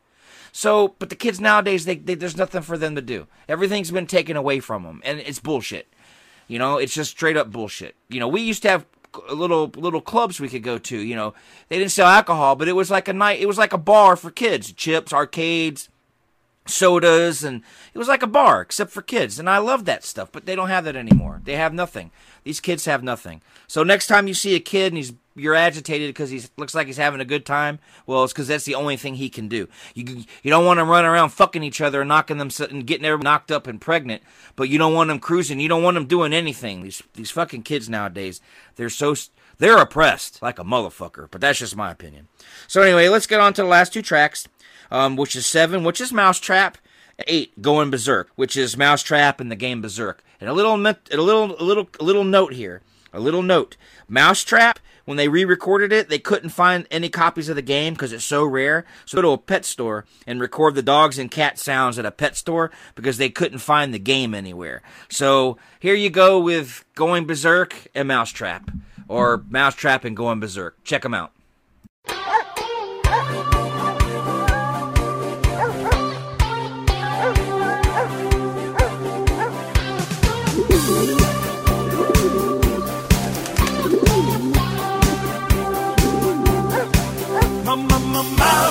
So, 0.51 0.95
but 0.99 1.09
the 1.09 1.15
kids 1.15 1.41
nowadays 1.41 1.85
they, 1.85 1.95
they 1.95 2.15
there's 2.15 2.37
nothing 2.37 2.61
for 2.61 2.77
them 2.77 2.95
to 2.95 3.01
do. 3.01 3.27
Everything's 3.47 3.91
been 3.91 4.07
taken 4.07 4.37
away 4.37 4.59
from 4.59 4.83
them 4.83 5.01
and 5.03 5.19
it's 5.19 5.39
bullshit. 5.39 5.87
You 6.47 6.59
know, 6.59 6.77
it's 6.77 6.93
just 6.93 7.11
straight 7.11 7.37
up 7.37 7.51
bullshit. 7.51 7.95
You 8.09 8.19
know, 8.19 8.27
we 8.27 8.41
used 8.41 8.61
to 8.63 8.69
have 8.69 8.85
little 9.31 9.71
little 9.75 10.01
clubs 10.01 10.39
we 10.39 10.49
could 10.49 10.63
go 10.63 10.77
to, 10.77 10.97
you 10.97 11.15
know. 11.15 11.33
They 11.69 11.77
didn't 11.77 11.91
sell 11.91 12.07
alcohol, 12.07 12.55
but 12.55 12.67
it 12.67 12.73
was 12.73 12.91
like 12.91 13.07
a 13.07 13.13
night 13.13 13.39
it 13.39 13.47
was 13.47 13.57
like 13.57 13.73
a 13.73 13.77
bar 13.77 14.15
for 14.15 14.31
kids, 14.31 14.71
chips, 14.71 15.13
arcades, 15.13 15.89
sodas 16.65 17.43
and 17.43 17.61
it 17.93 17.97
was 17.97 18.07
like 18.07 18.23
a 18.23 18.27
bar 18.27 18.61
except 18.61 18.89
for 18.89 19.01
kids 19.01 19.37
and 19.37 19.49
i 19.49 19.57
love 19.57 19.83
that 19.83 20.03
stuff 20.03 20.31
but 20.31 20.45
they 20.45 20.55
don't 20.55 20.69
have 20.69 20.83
that 20.85 20.95
anymore. 20.95 21.41
They 21.43 21.55
have 21.55 21.73
nothing. 21.73 22.11
These 22.43 22.59
kids 22.59 22.85
have 22.85 23.03
nothing. 23.03 23.41
So 23.67 23.83
next 23.83 24.07
time 24.07 24.27
you 24.27 24.33
see 24.33 24.55
a 24.55 24.59
kid 24.59 24.87
and 24.87 24.97
he's 24.97 25.13
you're 25.35 25.55
agitated 25.55 26.09
because 26.09 26.29
he 26.29 26.43
looks 26.57 26.75
like 26.75 26.85
he's 26.85 26.97
having 26.97 27.19
a 27.19 27.25
good 27.25 27.43
time 27.43 27.79
well 28.05 28.23
it's 28.23 28.31
because 28.31 28.47
that's 28.47 28.65
the 28.65 28.75
only 28.75 28.97
thing 28.97 29.15
he 29.15 29.29
can 29.29 29.47
do. 29.47 29.67
You 29.95 30.25
you 30.43 30.51
don't 30.51 30.65
want 30.65 30.79
him 30.79 30.89
running 30.89 31.09
around 31.09 31.29
fucking 31.29 31.63
each 31.63 31.81
other 31.81 32.01
and 32.01 32.09
knocking 32.09 32.37
them 32.37 32.49
and 32.69 32.85
getting 32.85 33.05
everybody 33.05 33.23
knocked 33.23 33.51
up 33.51 33.67
and 33.67 33.79
pregnant 33.79 34.21
but 34.55 34.69
you 34.69 34.77
don't 34.77 34.93
want 34.93 35.07
them 35.07 35.19
cruising. 35.19 35.59
You 35.59 35.69
don't 35.69 35.83
want 35.83 35.95
them 35.95 36.05
doing 36.05 36.33
anything. 36.33 36.83
These 36.83 37.03
these 37.13 37.31
fucking 37.31 37.63
kids 37.63 37.89
nowadays 37.89 38.41
they're 38.75 38.89
so 38.89 39.15
they're 39.57 39.77
oppressed 39.77 40.41
like 40.41 40.59
a 40.59 40.63
motherfucker 40.63 41.27
but 41.31 41.41
that's 41.41 41.59
just 41.59 41.75
my 41.75 41.91
opinion. 41.91 42.27
So 42.67 42.81
anyway 42.81 43.07
let's 43.09 43.27
get 43.27 43.39
on 43.39 43.53
to 43.53 43.63
the 43.63 43.67
last 43.67 43.93
two 43.93 44.01
tracks 44.01 44.47
um, 44.91 45.15
which 45.15 45.35
is 45.35 45.45
seven, 45.45 45.83
which 45.83 46.01
is 46.01 46.13
Mousetrap. 46.13 46.77
Eight, 47.27 47.61
Going 47.61 47.91
Berserk, 47.91 48.29
which 48.35 48.57
is 48.57 48.75
Mousetrap 48.75 49.39
and 49.39 49.51
the 49.51 49.55
game 49.55 49.81
Berserk. 49.81 50.23
And 50.41 50.49
a 50.49 50.53
little, 50.53 50.73
a 50.73 50.77
little, 51.15 51.55
a 51.59 51.63
little, 51.63 51.87
a 51.99 52.03
little 52.03 52.23
note 52.23 52.53
here. 52.53 52.81
A 53.13 53.19
little 53.19 53.43
note. 53.43 53.77
Mousetrap, 54.07 54.79
when 55.05 55.17
they 55.17 55.27
re-recorded 55.27 55.93
it, 55.93 56.09
they 56.09 56.17
couldn't 56.17 56.49
find 56.49 56.87
any 56.89 57.09
copies 57.09 57.49
of 57.49 57.55
the 57.55 57.61
game 57.61 57.93
because 57.93 58.11
it's 58.11 58.25
so 58.25 58.43
rare. 58.43 58.85
So 59.05 59.17
go 59.17 59.21
to 59.21 59.29
a 59.29 59.37
pet 59.37 59.63
store 59.65 60.05
and 60.25 60.41
record 60.41 60.73
the 60.73 60.81
dogs 60.81 61.19
and 61.19 61.29
cat 61.29 61.59
sounds 61.59 61.99
at 61.99 62.05
a 62.05 62.11
pet 62.11 62.35
store 62.35 62.71
because 62.95 63.17
they 63.17 63.29
couldn't 63.29 63.59
find 63.59 63.93
the 63.93 63.99
game 63.99 64.33
anywhere. 64.33 64.81
So 65.09 65.57
here 65.79 65.93
you 65.93 66.09
go 66.09 66.39
with 66.39 66.83
Going 66.95 67.25
Berserk 67.25 67.75
and 67.93 68.07
Mousetrap, 68.07 68.71
or 69.07 69.43
Mousetrap 69.49 70.03
and 70.03 70.17
Going 70.17 70.39
Berserk. 70.39 70.83
Check 70.83 71.03
them 71.03 71.13
out. 71.13 71.31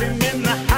traps 0.00 0.32
in 0.32 0.42
the 0.42 0.69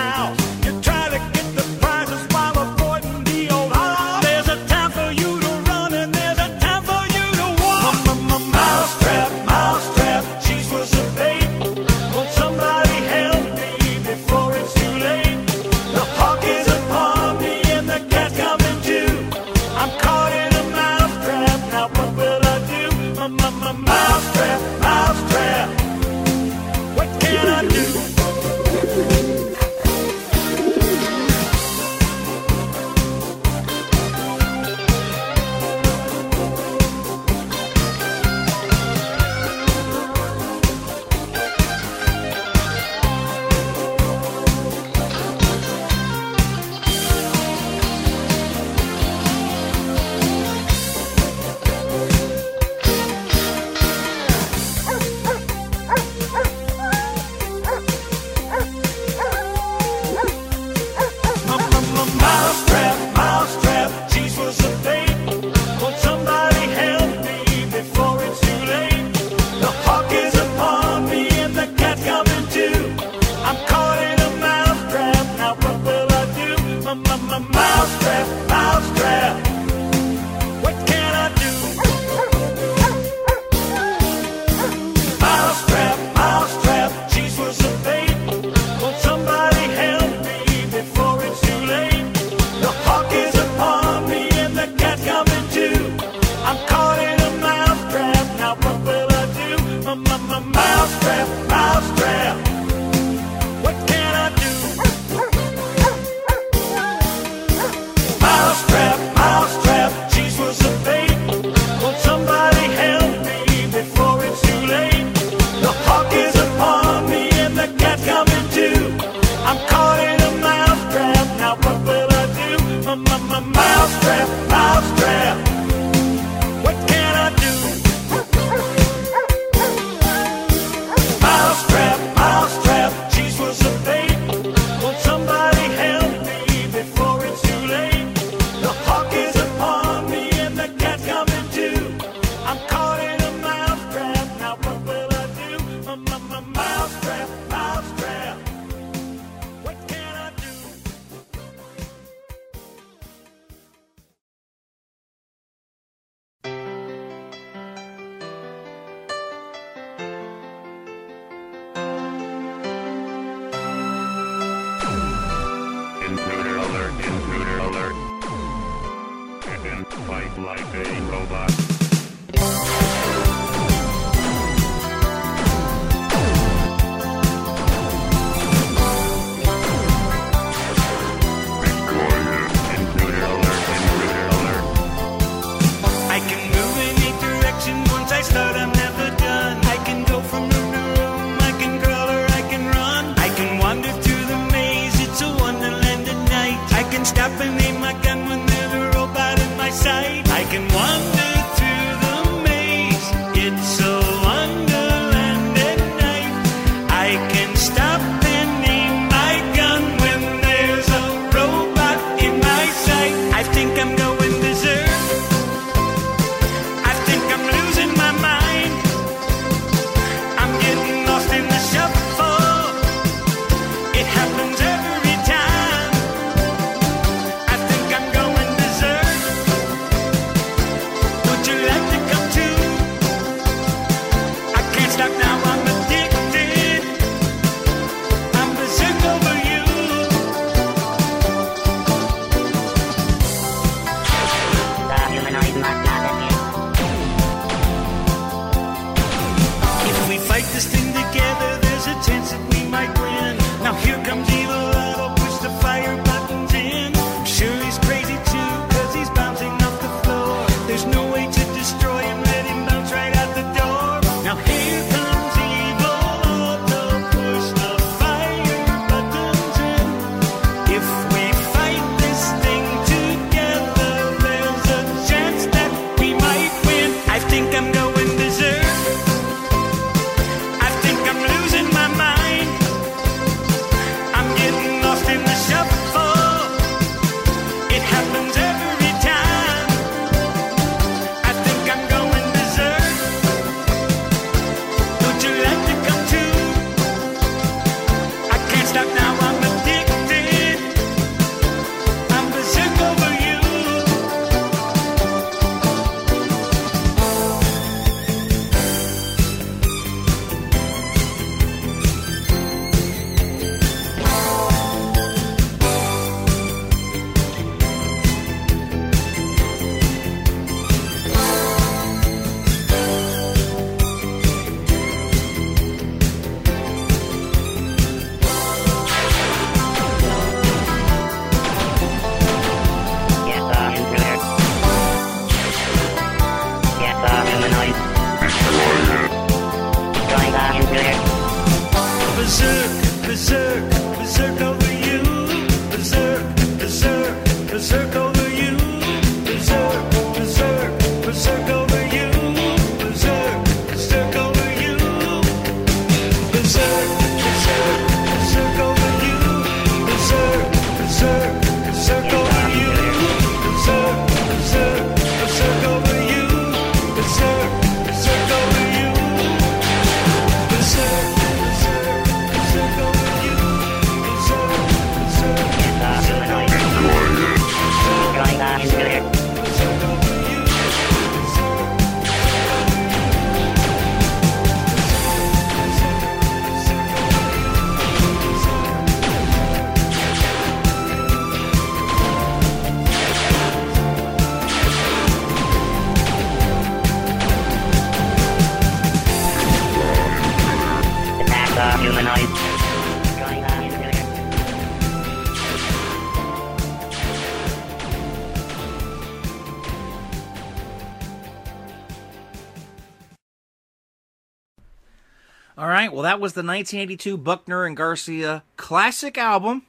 that 416.12 416.20
was 416.20 416.34
the 416.34 416.40
1982 416.40 417.16
Buckner 417.16 417.64
and 417.64 417.74
Garcia 417.74 418.42
classic 418.58 419.16
album, 419.16 419.62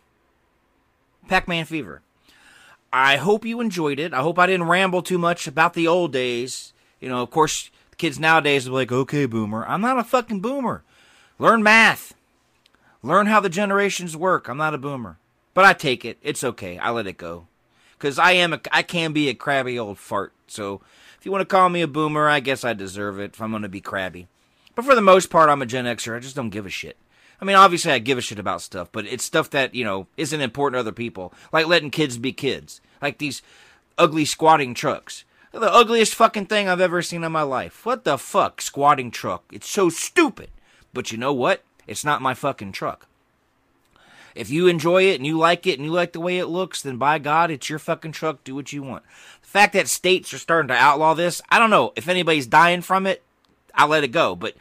Pac 1.30 1.48
Man 1.48 1.64
Fever. 1.64 2.02
I 2.92 3.16
hope 3.16 3.46
you 3.46 3.62
enjoyed 3.62 3.98
it. 3.98 4.14
I 4.14 4.20
hope 4.20 4.38
I 4.38 4.48
didn't 4.48 4.68
ramble 4.68 5.02
too 5.02 5.18
much 5.18 5.48
about 5.48 5.74
the 5.74 5.88
old 5.88 6.12
days. 6.12 6.74
You 7.00 7.08
know, 7.08 7.22
of 7.22 7.32
course, 7.32 7.72
kids 7.96 8.20
nowadays 8.20 8.68
are 8.68 8.72
like, 8.72 8.92
okay, 8.92 9.26
boomer. 9.26 9.66
I'm 9.70 9.80
not 9.80 9.98
a 9.98 10.04
fucking 10.04 10.42
boomer. 10.42 10.84
Learn 11.40 11.64
math. 11.64 12.14
Learn 13.02 13.28
how 13.28 13.40
the 13.40 13.48
generations 13.48 14.18
work. 14.18 14.50
I'm 14.50 14.58
not 14.58 14.74
a 14.74 14.78
boomer. 14.78 15.20
But 15.54 15.64
I 15.64 15.72
take 15.72 16.04
it. 16.04 16.18
It's 16.22 16.44
okay. 16.44 16.78
I 16.78 16.90
let 16.90 17.08
it 17.08 17.16
go. 17.16 17.48
Because 17.98 18.20
I 18.20 18.34
am 18.34 18.52
a, 18.52 18.60
I 18.70 18.82
can 18.82 19.14
be 19.14 19.30
a 19.30 19.34
crabby 19.34 19.80
old 19.80 19.98
fart. 19.98 20.34
So 20.48 20.82
if 21.18 21.26
you 21.26 21.32
want 21.32 21.44
to 21.44 21.56
call 21.56 21.70
me 21.70 21.82
a 21.82 21.88
boomer, 21.88 22.28
I 22.28 22.42
guess 22.42 22.66
I 22.66 22.74
deserve 22.74 23.18
it 23.18 23.36
if 23.36 23.42
I'm 23.42 23.52
going 23.52 23.64
to 23.64 23.70
be 23.70 23.80
crabby. 23.80 24.28
But 24.76 24.86
for 24.86 24.96
the 24.96 25.02
most 25.02 25.30
part, 25.30 25.50
I'm 25.50 25.62
a 25.62 25.66
Gen 25.66 25.86
Xer. 25.86 26.16
I 26.16 26.20
just 26.20 26.36
don't 26.36 26.50
give 26.50 26.66
a 26.66 26.70
shit. 26.70 26.98
I 27.40 27.46
mean, 27.46 27.56
obviously, 27.56 27.92
I 27.92 28.00
give 28.00 28.18
a 28.18 28.22
shit 28.22 28.40
about 28.40 28.62
stuff, 28.62 28.90
but 28.92 29.06
it's 29.06 29.24
stuff 29.24 29.50
that, 29.50 29.76
you 29.76 29.84
know, 29.84 30.08
isn't 30.18 30.42
important 30.42 30.76
to 30.76 30.80
other 30.80 30.92
people. 30.92 31.34
Like 31.52 31.68
letting 31.68 31.92
kids 31.92 32.18
be 32.18 32.32
kids. 32.32 32.80
Like 33.02 33.18
these 33.18 33.42
ugly 33.98 34.26
squatting 34.26 34.74
trucks. 34.74 35.26
They're 35.52 35.62
the 35.62 35.74
ugliest 35.74 36.16
fucking 36.16 36.48
thing 36.48 36.68
I've 36.68 36.82
ever 36.82 37.02
seen 37.02 37.24
in 37.24 37.32
my 37.32 37.44
life. 37.44 37.86
What 37.86 38.06
the 38.06 38.18
fuck? 38.18 38.62
Squatting 38.62 39.12
truck. 39.12 39.44
It's 39.52 39.70
so 39.70 39.90
stupid. 39.90 40.50
But 40.94 41.12
you 41.12 41.18
know 41.18 41.34
what? 41.34 41.64
It's 41.86 42.06
not 42.06 42.22
my 42.22 42.34
fucking 42.34 42.72
truck. 42.72 43.08
If 44.36 44.50
you 44.50 44.68
enjoy 44.68 45.04
it 45.04 45.18
and 45.18 45.28
you 45.28 45.38
like 45.38 45.68
it 45.68 45.78
and 45.78 45.86
you 45.86 45.92
like 45.92 46.14
the 46.14 46.20
way 46.20 46.40
it 46.40 46.48
looks, 46.48 46.82
then 46.82 46.98
by 46.98 47.20
God, 47.20 47.52
it's 47.52 47.70
your 47.70 47.78
fucking 47.78 48.14
truck. 48.14 48.44
Do 48.44 48.56
what 48.56 48.74
you 48.74 48.82
want. 48.82 49.04
The 49.42 49.48
fact 49.48 49.74
that 49.74 49.88
states 49.88 50.34
are 50.34 50.40
starting 50.40 50.70
to 50.70 50.74
outlaw 50.74 51.14
this, 51.14 51.42
I 51.50 51.60
don't 51.60 51.70
know 51.70 51.94
if 51.96 52.08
anybody's 52.08 52.48
dying 52.48 52.82
from 52.82 53.06
it. 53.06 53.22
I'll 53.74 53.88
let 53.88 54.04
it 54.04 54.10
go. 54.10 54.36
But 54.36 54.56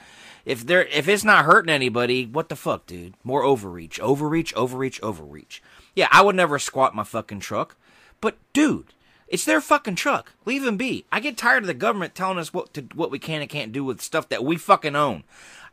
if 0.45 0.67
they're 0.67 0.87
if 0.87 1.09
it's 1.09 1.25
not 1.25 1.45
hurting 1.45 1.73
anybody, 1.73 2.27
what 2.27 2.49
the 2.49 2.57
fuck, 2.57 2.87
dude? 2.87 3.15
More 3.23 3.43
overreach, 3.43 4.01
overreach, 4.01 4.53
overreach, 4.55 5.01
overreach. 5.01 5.63
Yeah, 5.95 6.09
I 6.11 6.23
would 6.23 6.37
never 6.37 6.59
squat 6.59 6.95
my 6.95 7.05
fucking 7.05 7.41
truck, 7.41 7.77
but 8.21 8.37
dude, 8.53 8.95
it's 9.29 9.45
their 9.45 9.61
fucking 9.61 9.97
truck. 9.97 10.33
Leave 10.45 10.63
them 10.63 10.77
be. 10.77 11.05
I 11.13 11.21
get 11.21 11.37
tired 11.37 11.63
of 11.63 11.67
the 11.67 11.75
government 11.75 12.15
telling 12.15 12.39
us 12.39 12.53
what 12.53 12.75
to 12.75 12.83
what 12.95 13.11
we 13.11 13.19
can 13.19 13.41
and 13.41 13.51
can't 13.51 13.73
do 13.73 13.85
with 13.85 14.01
stuff 14.01 14.29
that 14.31 14.45
we 14.45 14.57
fucking 14.57 14.97
own. 14.97 15.25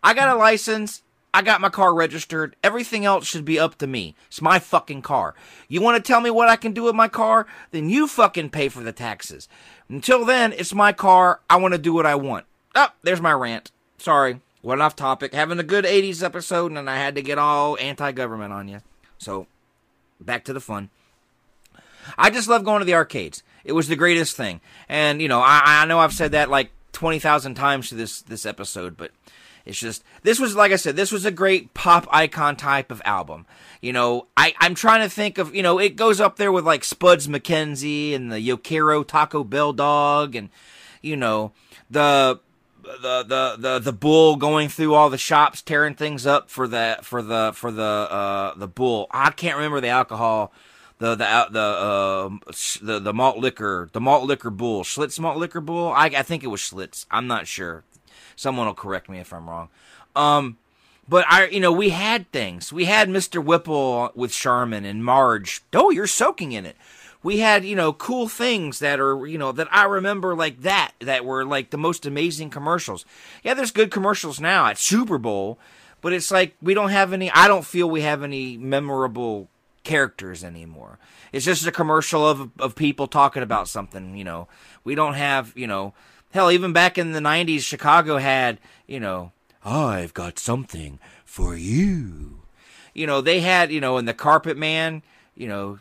I 0.03 0.13
got 0.13 0.35
a 0.35 0.39
license. 0.39 1.03
I 1.31 1.43
got 1.43 1.61
my 1.61 1.69
car 1.69 1.93
registered. 1.93 2.55
Everything 2.63 3.05
else 3.05 3.27
should 3.27 3.45
be 3.45 3.59
up 3.59 3.77
to 3.77 3.87
me. 3.87 4.15
It's 4.27 4.41
my 4.41 4.57
fucking 4.57 5.03
car. 5.03 5.35
You 5.67 5.79
want 5.79 6.03
to 6.03 6.07
tell 6.07 6.21
me 6.21 6.31
what 6.31 6.49
I 6.49 6.55
can 6.55 6.71
do 6.71 6.83
with 6.83 6.95
my 6.95 7.07
car? 7.07 7.45
Then 7.69 7.87
you 7.87 8.07
fucking 8.07 8.49
pay 8.49 8.67
for 8.67 8.81
the 8.81 8.91
taxes. 8.91 9.47
Until 9.89 10.25
then, 10.25 10.53
it's 10.53 10.73
my 10.73 10.91
car. 10.91 11.41
I 11.47 11.57
want 11.57 11.73
to 11.75 11.77
do 11.77 11.93
what 11.93 12.07
I 12.07 12.15
want. 12.15 12.45
Oh, 12.81 12.87
there's 13.01 13.19
my 13.19 13.33
rant. 13.33 13.73
Sorry. 13.97 14.39
Went 14.63 14.81
off 14.81 14.95
topic. 14.95 15.33
Having 15.33 15.59
a 15.59 15.63
good 15.63 15.83
80s 15.83 16.23
episode, 16.23 16.71
and 16.71 16.89
I 16.89 16.95
had 16.95 17.13
to 17.15 17.21
get 17.21 17.37
all 17.37 17.77
anti 17.77 18.13
government 18.13 18.53
on 18.53 18.69
you. 18.69 18.79
So, 19.17 19.47
back 20.21 20.45
to 20.45 20.53
the 20.53 20.61
fun. 20.61 20.89
I 22.17 22.29
just 22.29 22.47
love 22.47 22.63
going 22.63 22.79
to 22.79 22.85
the 22.85 22.93
arcades. 22.93 23.43
It 23.65 23.73
was 23.73 23.89
the 23.89 23.97
greatest 23.97 24.37
thing. 24.37 24.61
And, 24.87 25.21
you 25.21 25.27
know, 25.27 25.41
I, 25.41 25.61
I 25.65 25.85
know 25.87 25.99
I've 25.99 26.13
said 26.13 26.31
that 26.31 26.49
like 26.49 26.71
20,000 26.93 27.55
times 27.55 27.89
to 27.89 27.95
this, 27.95 28.21
this 28.21 28.45
episode, 28.45 28.95
but 28.95 29.11
it's 29.65 29.77
just, 29.77 30.01
this 30.23 30.39
was, 30.39 30.55
like 30.55 30.71
I 30.71 30.77
said, 30.77 30.95
this 30.95 31.11
was 31.11 31.25
a 31.25 31.31
great 31.31 31.73
pop 31.73 32.07
icon 32.09 32.55
type 32.55 32.91
of 32.91 33.01
album. 33.03 33.45
You 33.81 33.91
know, 33.91 34.27
I, 34.37 34.53
I'm 34.59 34.73
trying 34.73 35.01
to 35.01 35.09
think 35.09 35.37
of, 35.37 35.53
you 35.53 35.63
know, 35.63 35.79
it 35.79 35.97
goes 35.97 36.21
up 36.21 36.37
there 36.37 36.53
with 36.53 36.65
like 36.65 36.85
Spuds 36.85 37.27
MacKenzie 37.27 38.15
and 38.15 38.31
the 38.31 38.39
Yo 38.39 38.55
Quiero 38.55 39.03
Taco 39.03 39.43
Bell 39.43 39.73
Dog 39.73 40.33
and, 40.33 40.49
you 41.01 41.17
know, 41.17 41.51
the, 41.89 42.39
the 42.97 43.23
the 43.23 43.55
the 43.57 43.79
the 43.79 43.93
bull 43.93 44.35
going 44.35 44.69
through 44.69 44.93
all 44.93 45.09
the 45.09 45.17
shops 45.17 45.61
tearing 45.61 45.93
things 45.95 46.25
up 46.25 46.49
for 46.49 46.67
the 46.67 46.97
for 47.01 47.21
the 47.21 47.51
for 47.53 47.71
the 47.71 47.83
uh 47.83 48.53
the 48.55 48.67
bull. 48.67 49.07
I 49.11 49.31
can't 49.31 49.55
remember 49.55 49.79
the 49.79 49.89
alcohol, 49.89 50.51
the 50.97 51.15
the 51.15 51.25
out 51.25 51.53
the 51.53 51.59
uh 51.59 52.29
the 52.81 52.99
the 52.99 53.13
malt 53.13 53.37
liquor 53.37 53.89
the 53.93 54.01
malt 54.01 54.25
liquor 54.25 54.49
bull 54.49 54.83
Schlitz 54.83 55.19
malt 55.19 55.37
liquor 55.37 55.61
bull. 55.61 55.89
I 55.89 56.05
I 56.05 56.23
think 56.23 56.43
it 56.43 56.47
was 56.47 56.61
Schlitz. 56.61 57.05
I'm 57.11 57.27
not 57.27 57.47
sure. 57.47 57.83
Someone 58.35 58.67
will 58.67 58.73
correct 58.73 59.09
me 59.09 59.19
if 59.19 59.33
I'm 59.33 59.49
wrong. 59.49 59.69
Um, 60.15 60.57
but 61.07 61.25
I 61.29 61.47
you 61.47 61.59
know 61.59 61.71
we 61.71 61.89
had 61.89 62.31
things. 62.31 62.73
We 62.73 62.85
had 62.85 63.09
Mr. 63.09 63.43
Whipple 63.43 64.11
with 64.15 64.31
Charmin 64.31 64.85
and 64.85 65.03
Marge. 65.03 65.61
Oh, 65.73 65.91
you're 65.91 66.07
soaking 66.07 66.53
in 66.53 66.65
it 66.65 66.75
we 67.23 67.39
had 67.39 67.65
you 67.65 67.75
know 67.75 67.93
cool 67.93 68.27
things 68.27 68.79
that 68.79 68.99
are 68.99 69.25
you 69.27 69.37
know 69.37 69.51
that 69.51 69.67
I 69.71 69.85
remember 69.85 70.35
like 70.35 70.61
that 70.61 70.91
that 70.99 71.25
were 71.25 71.45
like 71.45 71.69
the 71.69 71.77
most 71.77 72.05
amazing 72.05 72.49
commercials. 72.49 73.05
Yeah, 73.43 73.53
there's 73.53 73.71
good 73.71 73.91
commercials 73.91 74.39
now 74.39 74.67
at 74.67 74.77
Super 74.77 75.17
Bowl, 75.17 75.59
but 76.01 76.13
it's 76.13 76.31
like 76.31 76.55
we 76.61 76.73
don't 76.73 76.91
have 76.91 77.13
any. 77.13 77.29
I 77.31 77.47
don't 77.47 77.65
feel 77.65 77.89
we 77.89 78.01
have 78.01 78.23
any 78.23 78.57
memorable 78.57 79.49
characters 79.83 80.43
anymore. 80.43 80.99
It's 81.31 81.45
just 81.45 81.67
a 81.67 81.71
commercial 81.71 82.27
of 82.27 82.51
of 82.59 82.75
people 82.75 83.07
talking 83.07 83.43
about 83.43 83.67
something. 83.67 84.15
You 84.15 84.23
know, 84.23 84.47
we 84.83 84.95
don't 84.95 85.15
have 85.15 85.53
you 85.55 85.67
know. 85.67 85.93
Hell, 86.31 86.51
even 86.51 86.73
back 86.73 86.97
in 86.97 87.11
the 87.11 87.19
'90s, 87.19 87.61
Chicago 87.61 88.17
had 88.17 88.59
you 88.87 88.99
know, 88.99 89.31
I've 89.63 90.13
got 90.13 90.39
something 90.39 90.99
for 91.25 91.55
you. 91.55 92.41
You 92.93 93.07
know, 93.07 93.19
they 93.21 93.41
had 93.41 93.71
you 93.71 93.81
know, 93.81 93.97
in 93.97 94.05
the 94.05 94.13
Carpet 94.13 94.57
Man, 94.57 95.03
you 95.35 95.47
know, 95.47 95.79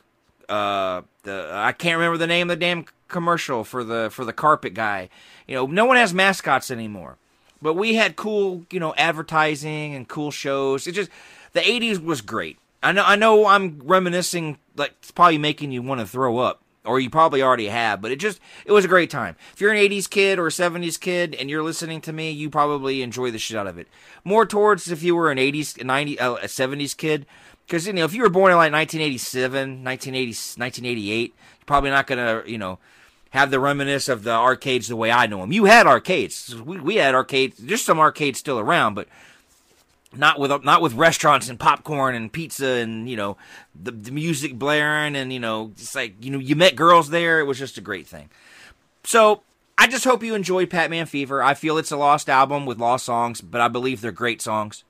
uh 0.49 1.03
the 1.23 1.51
I 1.53 1.73
can't 1.73 1.97
remember 1.99 2.19
the 2.19 2.27
name 2.27 2.51
of 2.51 2.59
the 2.59 2.65
damn 2.65 2.87
commercial 3.09 3.65
for 3.65 3.85
the 3.85 4.09
for 4.11 4.25
the 4.25 4.33
carpet 4.33 4.75
guy. 4.75 5.09
You 5.47 5.55
know, 5.55 5.67
no 5.67 5.85
one 5.85 5.97
has 5.97 6.15
mascots 6.15 6.71
anymore. 6.71 7.17
But 7.61 7.75
we 7.75 7.97
had 7.97 8.15
cool, 8.15 8.65
you 8.71 8.79
know, 8.79 8.95
advertising 8.97 9.95
and 9.95 10.07
cool 10.07 10.31
shows. 10.31 10.87
It 10.87 10.93
just 10.93 11.11
the 11.53 11.61
80s 11.61 12.03
was 12.03 12.21
great. 12.21 12.59
I 12.83 12.93
know 12.93 13.05
I 13.05 13.17
know 13.17 13.47
I'm 13.47 13.81
reminiscing 13.85 14.59
like 14.77 14.95
it's 15.01 15.11
probably 15.11 15.39
making 15.39 15.73
you 15.73 15.83
want 15.83 16.01
to 16.01 16.07
throw 16.07 16.39
up 16.39 16.63
or 16.85 17.01
you 17.01 17.11
probably 17.11 17.43
already 17.43 17.67
have, 17.67 18.01
but 18.01 18.11
it 18.11 18.21
just 18.21 18.41
it 18.65 18.73
was 18.73 18.85
a 18.85 18.89
great 18.89 19.11
time. 19.11 19.37
If 19.53 19.61
you're 19.61 19.73
an 19.73 19.79
80s 19.79 20.09
kid 20.09 20.39
or 20.39 20.47
a 20.47 20.51
70s 20.51 20.99
kid 20.99 21.35
and 21.35 21.51
you're 21.51 21.63
listening 21.63 22.01
to 22.03 22.13
me, 22.13 22.31
you 22.31 22.49
probably 22.49 23.03
enjoy 23.03 23.31
the 23.31 23.39
shit 23.39 23.57
out 23.57 23.67
of 23.67 23.79
it. 23.79 23.89
More 24.25 24.47
towards 24.47 24.91
if 24.91 25.03
you 25.03 25.17
were 25.17 25.31
an 25.31 25.39
80s 25.39 25.83
90 25.83 26.19
uh, 26.21 26.35
a 26.35 26.47
70s 26.47 26.97
kid 26.97 27.27
because 27.69 27.87
you 27.87 27.93
know 27.93 28.05
if 28.05 28.15
you 28.15 28.23
were 28.23 28.31
born 28.31 28.51
in 28.51 28.57
like 28.57 28.73
1987 28.73 29.85
1980 29.85 30.61
1988 30.61 31.35
you're 31.37 31.67
probably 31.67 31.91
not 31.91 32.07
gonna 32.07 32.43
you 32.47 32.59
know 32.59 32.79
have 33.31 33.51
the 33.51 33.61
reminisce 33.61 34.09
of 34.09 34.23
the 34.25 34.33
arcades 34.33 34.89
the 34.89 34.97
way 34.97 35.13
i 35.13 35.27
know 35.27 35.41
them 35.41 35.53
you 35.53 35.67
had 35.67 35.87
arcades. 35.87 36.57
We, 36.57 36.81
we 36.81 36.97
had 36.97 37.15
arcades. 37.15 37.59
There's 37.59 37.85
some 37.85 38.01
arcades 38.01 38.39
still 38.39 38.59
around 38.59 38.95
but 38.95 39.07
not 40.17 40.41
with 40.41 40.65
not 40.65 40.81
with 40.81 40.95
restaurants 40.95 41.51
and 41.51 41.61
popcorn 41.61 42.15
and 42.15 42.33
pizza 42.33 42.67
and 42.67 43.09
you 43.09 43.17
know 43.17 43.37
the, 43.81 43.91
the 43.91 44.11
music 44.11 44.55
blaring 44.55 45.15
and 45.15 45.31
you 45.33 45.39
know 45.39 45.73
it's 45.73 45.95
like 45.95 46.25
you 46.25 46.31
know 46.31 46.39
you 46.39 46.57
met 46.57 46.75
girls 46.75 47.11
there. 47.11 47.41
It 47.41 47.45
was 47.45 47.59
just 47.59 47.77
a 47.77 47.83
great 47.83 48.07
thing. 48.07 48.31
So 49.05 49.43
i 49.77 49.87
just 49.87 50.05
hope 50.05 50.23
you 50.25 50.35
enjoyed 50.35 50.71
Pac-Man 50.71 51.07
Fever. 51.07 51.43
I 51.43 51.53
feel 51.53 51.77
it's 51.77 51.93
a 51.93 51.97
lost 51.99 52.31
album 52.31 52.65
with 52.65 52.79
lost 52.79 53.05
songs 53.05 53.43
but 53.43 53.61
i 53.61 53.69
believe 53.69 54.01
they're 54.01 54.11
great 54.11 54.41
songs 54.41 54.85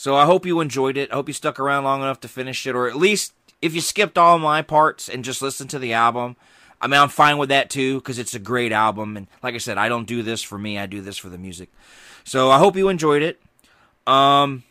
so 0.00 0.16
I 0.16 0.24
hope 0.24 0.46
you 0.46 0.60
enjoyed 0.60 0.96
it. 0.96 1.12
I 1.12 1.16
hope 1.16 1.28
you 1.28 1.34
stuck 1.34 1.60
around 1.60 1.84
long 1.84 2.00
enough 2.00 2.20
to 2.20 2.28
finish 2.28 2.66
it, 2.66 2.74
or 2.74 2.88
at 2.88 2.96
least 2.96 3.34
if 3.60 3.74
you 3.74 3.82
skipped 3.82 4.16
all 4.16 4.38
my 4.38 4.62
parts 4.62 5.10
and 5.10 5.22
just 5.22 5.42
listened 5.42 5.68
to 5.68 5.78
the 5.78 5.92
album. 5.92 6.36
I 6.80 6.86
mean, 6.86 6.98
I'm 6.98 7.10
fine 7.10 7.36
with 7.36 7.50
that 7.50 7.68
too 7.68 7.98
because 7.98 8.18
it's 8.18 8.34
a 8.34 8.38
great 8.38 8.72
album. 8.72 9.18
And 9.18 9.26
like 9.42 9.54
I 9.54 9.58
said, 9.58 9.76
I 9.76 9.90
don't 9.90 10.06
do 10.06 10.22
this 10.22 10.40
for 10.40 10.56
me. 10.56 10.78
I 10.78 10.86
do 10.86 11.02
this 11.02 11.18
for 11.18 11.28
the 11.28 11.36
music. 11.36 11.68
So 12.24 12.50
I 12.50 12.56
hope 12.56 12.76
you 12.76 12.88
enjoyed 12.88 13.20
it. 13.20 13.42
Um, 14.06 14.62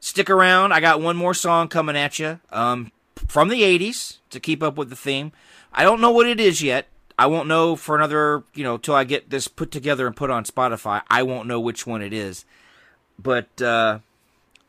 stick 0.00 0.28
around. 0.28 0.72
I 0.72 0.80
got 0.80 1.00
one 1.00 1.16
more 1.16 1.32
song 1.32 1.68
coming 1.68 1.96
at 1.96 2.18
you. 2.18 2.40
Um, 2.50 2.90
from 3.28 3.50
the 3.50 3.62
'80s 3.62 4.18
to 4.30 4.40
keep 4.40 4.64
up 4.64 4.76
with 4.76 4.90
the 4.90 4.96
theme. 4.96 5.30
I 5.72 5.84
don't 5.84 6.00
know 6.00 6.10
what 6.10 6.26
it 6.26 6.40
is 6.40 6.60
yet. 6.60 6.88
I 7.16 7.26
won't 7.26 7.46
know 7.46 7.76
for 7.76 7.94
another, 7.94 8.42
you 8.52 8.64
know, 8.64 8.78
till 8.78 8.96
I 8.96 9.04
get 9.04 9.30
this 9.30 9.46
put 9.46 9.70
together 9.70 10.08
and 10.08 10.16
put 10.16 10.30
on 10.30 10.42
Spotify. 10.42 11.02
I 11.08 11.22
won't 11.22 11.46
know 11.46 11.60
which 11.60 11.86
one 11.86 12.02
it 12.02 12.12
is. 12.12 12.44
But 13.16 13.62
uh, 13.62 14.00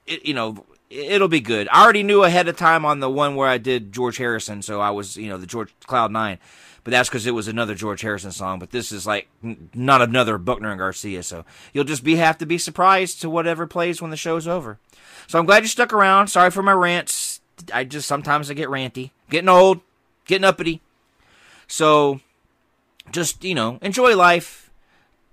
it, 0.07 0.25
you 0.25 0.33
know, 0.33 0.65
it'll 0.89 1.27
be 1.27 1.41
good. 1.41 1.67
I 1.71 1.83
already 1.83 2.03
knew 2.03 2.23
ahead 2.23 2.47
of 2.47 2.57
time 2.57 2.85
on 2.85 2.99
the 2.99 3.09
one 3.09 3.35
where 3.35 3.47
I 3.47 3.57
did 3.57 3.91
George 3.91 4.17
Harrison, 4.17 4.61
so 4.61 4.79
I 4.79 4.89
was, 4.91 5.17
you 5.17 5.29
know, 5.29 5.37
the 5.37 5.45
George 5.45 5.73
Cloud 5.85 6.11
Nine, 6.11 6.39
but 6.83 6.91
that's 6.91 7.09
because 7.09 7.27
it 7.27 7.33
was 7.33 7.47
another 7.47 7.75
George 7.75 8.01
Harrison 8.01 8.31
song. 8.31 8.59
But 8.59 8.71
this 8.71 8.91
is 8.91 9.05
like 9.05 9.27
not 9.43 10.01
another 10.01 10.37
Buckner 10.37 10.71
and 10.71 10.79
Garcia, 10.79 11.23
so 11.23 11.45
you'll 11.73 11.83
just 11.83 12.03
be 12.03 12.15
have 12.15 12.37
to 12.39 12.45
be 12.45 12.57
surprised 12.57 13.21
to 13.21 13.29
whatever 13.29 13.67
plays 13.67 14.01
when 14.01 14.11
the 14.11 14.17
show's 14.17 14.47
over. 14.47 14.79
So 15.27 15.37
I'm 15.37 15.45
glad 15.45 15.63
you 15.63 15.69
stuck 15.69 15.91
around. 15.91 16.27
Sorry 16.27 16.51
for 16.51 16.63
my 16.63 16.73
rants. 16.73 17.41
I 17.73 17.83
just 17.83 18.07
sometimes 18.07 18.49
I 18.49 18.53
get 18.53 18.69
ranty, 18.69 19.11
getting 19.29 19.49
old, 19.49 19.81
getting 20.25 20.45
uppity. 20.45 20.81
So 21.67 22.21
just 23.11 23.43
you 23.43 23.55
know, 23.55 23.79
enjoy 23.81 24.15
life. 24.15 24.71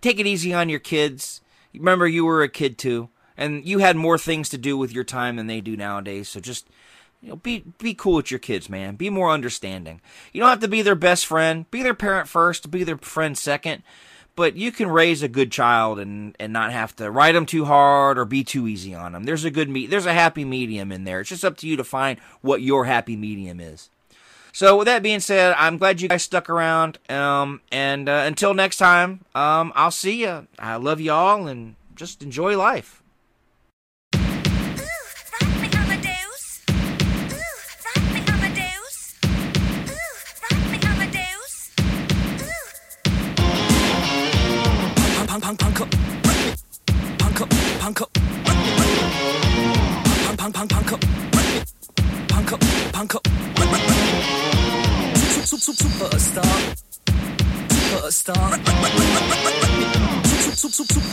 Take 0.00 0.18
it 0.18 0.26
easy 0.26 0.52
on 0.52 0.68
your 0.68 0.80
kids. 0.80 1.40
Remember, 1.72 2.06
you 2.06 2.24
were 2.24 2.42
a 2.42 2.48
kid 2.48 2.76
too 2.76 3.08
and 3.36 3.66
you 3.66 3.78
had 3.78 3.96
more 3.96 4.18
things 4.18 4.48
to 4.50 4.58
do 4.58 4.76
with 4.76 4.92
your 4.92 5.04
time 5.04 5.36
than 5.36 5.46
they 5.46 5.60
do 5.60 5.76
nowadays. 5.76 6.28
So 6.28 6.40
just 6.40 6.66
you 7.20 7.30
know, 7.30 7.36
be 7.36 7.64
be 7.78 7.94
cool 7.94 8.16
with 8.16 8.30
your 8.30 8.40
kids, 8.40 8.68
man. 8.68 8.96
Be 8.96 9.08
more 9.08 9.30
understanding. 9.30 10.00
You 10.32 10.40
don't 10.40 10.50
have 10.50 10.60
to 10.60 10.68
be 10.68 10.82
their 10.82 10.94
best 10.94 11.26
friend. 11.26 11.70
Be 11.70 11.82
their 11.82 11.94
parent 11.94 12.28
first. 12.28 12.70
Be 12.70 12.84
their 12.84 12.98
friend 12.98 13.36
second. 13.36 13.82
But 14.36 14.56
you 14.56 14.72
can 14.72 14.88
raise 14.90 15.22
a 15.22 15.28
good 15.28 15.50
child 15.50 15.98
and 15.98 16.36
and 16.38 16.52
not 16.52 16.72
have 16.72 16.94
to 16.96 17.10
write 17.10 17.32
them 17.32 17.46
too 17.46 17.64
hard 17.64 18.18
or 18.18 18.24
be 18.24 18.44
too 18.44 18.68
easy 18.68 18.94
on 18.94 19.12
them. 19.12 19.24
There's 19.24 19.44
a 19.44 19.50
good 19.50 19.70
me. 19.70 19.86
There's 19.86 20.06
a 20.06 20.12
happy 20.12 20.44
medium 20.44 20.92
in 20.92 21.04
there. 21.04 21.20
It's 21.20 21.30
just 21.30 21.44
up 21.44 21.56
to 21.58 21.66
you 21.66 21.76
to 21.76 21.84
find 21.84 22.18
what 22.42 22.60
your 22.60 22.84
happy 22.84 23.16
medium 23.16 23.58
is. 23.58 23.88
So 24.52 24.76
with 24.76 24.86
that 24.86 25.02
being 25.02 25.20
said, 25.20 25.54
I'm 25.58 25.78
glad 25.78 26.00
you 26.00 26.08
guys 26.08 26.22
stuck 26.22 26.48
around. 26.48 26.98
Um, 27.08 27.60
and 27.72 28.08
uh, 28.08 28.22
until 28.24 28.54
next 28.54 28.76
time, 28.76 29.24
um, 29.34 29.72
I'll 29.74 29.90
see 29.90 30.20
you. 30.22 30.46
I 30.60 30.76
love 30.76 31.00
y'all 31.00 31.48
and 31.48 31.74
just 31.96 32.22
enjoy 32.22 32.56
life. 32.56 33.02
Punk 45.40 45.58
punk 45.58 45.58
punk 45.58 45.80
up 45.80 45.88
punk 47.18 47.40
up 47.40 47.48
punk. 47.80 48.00
Up 48.00 48.10
punk 50.38 50.54
punk 50.54 50.70
punk. 50.70 50.90
Punk 52.28 52.52
up 52.52 52.60
punk. 52.92 53.14
Up 53.14 53.14
punk 53.14 53.14
up 53.14 53.26
Sup- 55.16 55.44
sup- 55.44 55.60
sup- 55.60 55.76
superstar. 55.76 56.56
Superstar 57.68 58.50
Sup- 60.44 60.72
sup- 60.72 60.92
sup- 60.92 61.04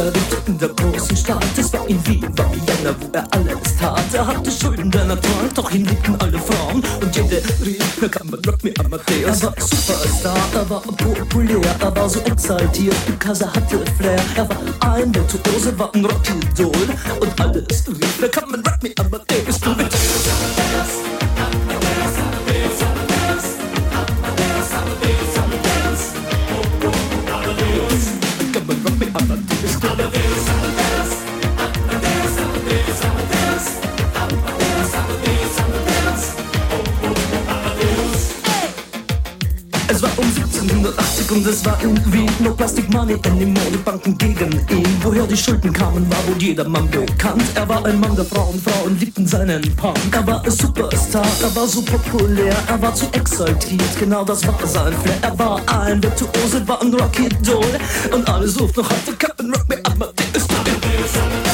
da 0.00 0.06
lebte 0.06 0.36
in 0.46 0.58
der 0.58 0.68
großen 0.68 1.16
Stadt. 1.16 1.44
Es 1.56 1.72
war 1.72 1.86
in 1.86 2.06
Wien, 2.06 2.26
war 2.36 2.50
Vienna, 2.52 2.94
wo 3.00 3.08
er 3.12 3.26
alles 3.32 3.76
tat. 3.78 4.14
Er 4.14 4.26
hatte 4.26 4.50
Schulden, 4.50 4.90
der 4.90 5.04
Natur, 5.04 5.48
doch 5.54 5.70
ihn 5.70 5.84
liebten 5.84 6.16
alle 6.20 6.38
Frauen. 6.38 6.82
Und 7.00 7.14
jede 7.14 7.42
rief, 7.64 7.98
na 8.00 8.08
kann 8.08 8.30
man 8.30 8.40
Rock 8.46 8.64
me 8.64 8.72
Amadeus. 8.78 9.42
Er 9.42 9.42
war 9.42 9.54
Superstar, 9.58 10.38
er 10.54 10.70
war 10.70 10.80
populär, 10.80 11.76
er 11.80 11.96
war 11.96 12.08
so 12.08 12.20
exaltiert, 12.20 12.96
because 13.06 13.44
er 13.44 13.52
hatte 13.52 13.78
Flair. 13.98 14.20
Er 14.36 14.48
war 14.48 14.94
ein 14.94 15.14
Virtuose, 15.14 15.78
war 15.78 15.94
ein 15.94 16.04
Rockidol. 16.04 16.88
Und 17.20 17.40
alles 17.40 17.84
rief, 17.88 18.18
na 18.20 18.28
kann 18.28 18.50
man 18.50 18.60
Rock 18.60 18.82
me 18.82 18.90
Amadeus. 18.98 19.60
Und 41.30 41.46
es 41.46 41.64
war 41.64 41.78
Wien 41.82 42.30
No 42.40 42.52
Plastic 42.52 42.92
Money 42.92 43.16
in 43.24 43.38
die 43.38 43.46
Modebanken 43.46 44.16
gegen 44.18 44.52
ihn. 44.68 44.96
Woher 45.02 45.26
die 45.26 45.36
Schulden 45.36 45.72
kamen, 45.72 46.08
war 46.10 46.26
wohl 46.26 46.40
jedermann 46.40 46.88
bekannt. 46.90 47.42
Er 47.54 47.68
war 47.68 47.84
ein 47.84 48.00
Mann 48.00 48.16
der 48.16 48.24
Frauen, 48.24 48.60
Frauen 48.60 48.98
liebten 48.98 49.26
seinen 49.26 49.62
Punk. 49.76 49.98
Er 50.12 50.26
war 50.26 50.44
ein 50.44 50.50
Superstar, 50.50 51.26
er 51.42 51.54
war 51.54 51.66
so 51.66 51.82
populär 51.82 52.56
Er 52.68 52.80
war 52.80 52.94
zu 52.94 53.06
exaltiert, 53.12 53.98
genau 53.98 54.24
das 54.24 54.46
war 54.46 54.54
sein 54.66 54.92
Flair. 55.02 55.18
Er 55.22 55.38
war 55.38 55.60
ein 55.80 56.02
Virtuose, 56.02 56.66
war 56.66 56.80
ein 56.82 56.92
Rocky 56.94 57.28
Doll. 57.42 57.78
Und 58.12 58.28
alle 58.28 58.48
suchten 58.48 58.80
noch 58.80 58.90
heute 58.90 59.16
Captain 59.16 59.52
Rock 59.52 59.68
me 59.68 59.80
Amadeus 59.84 60.48
Come 60.48 61.49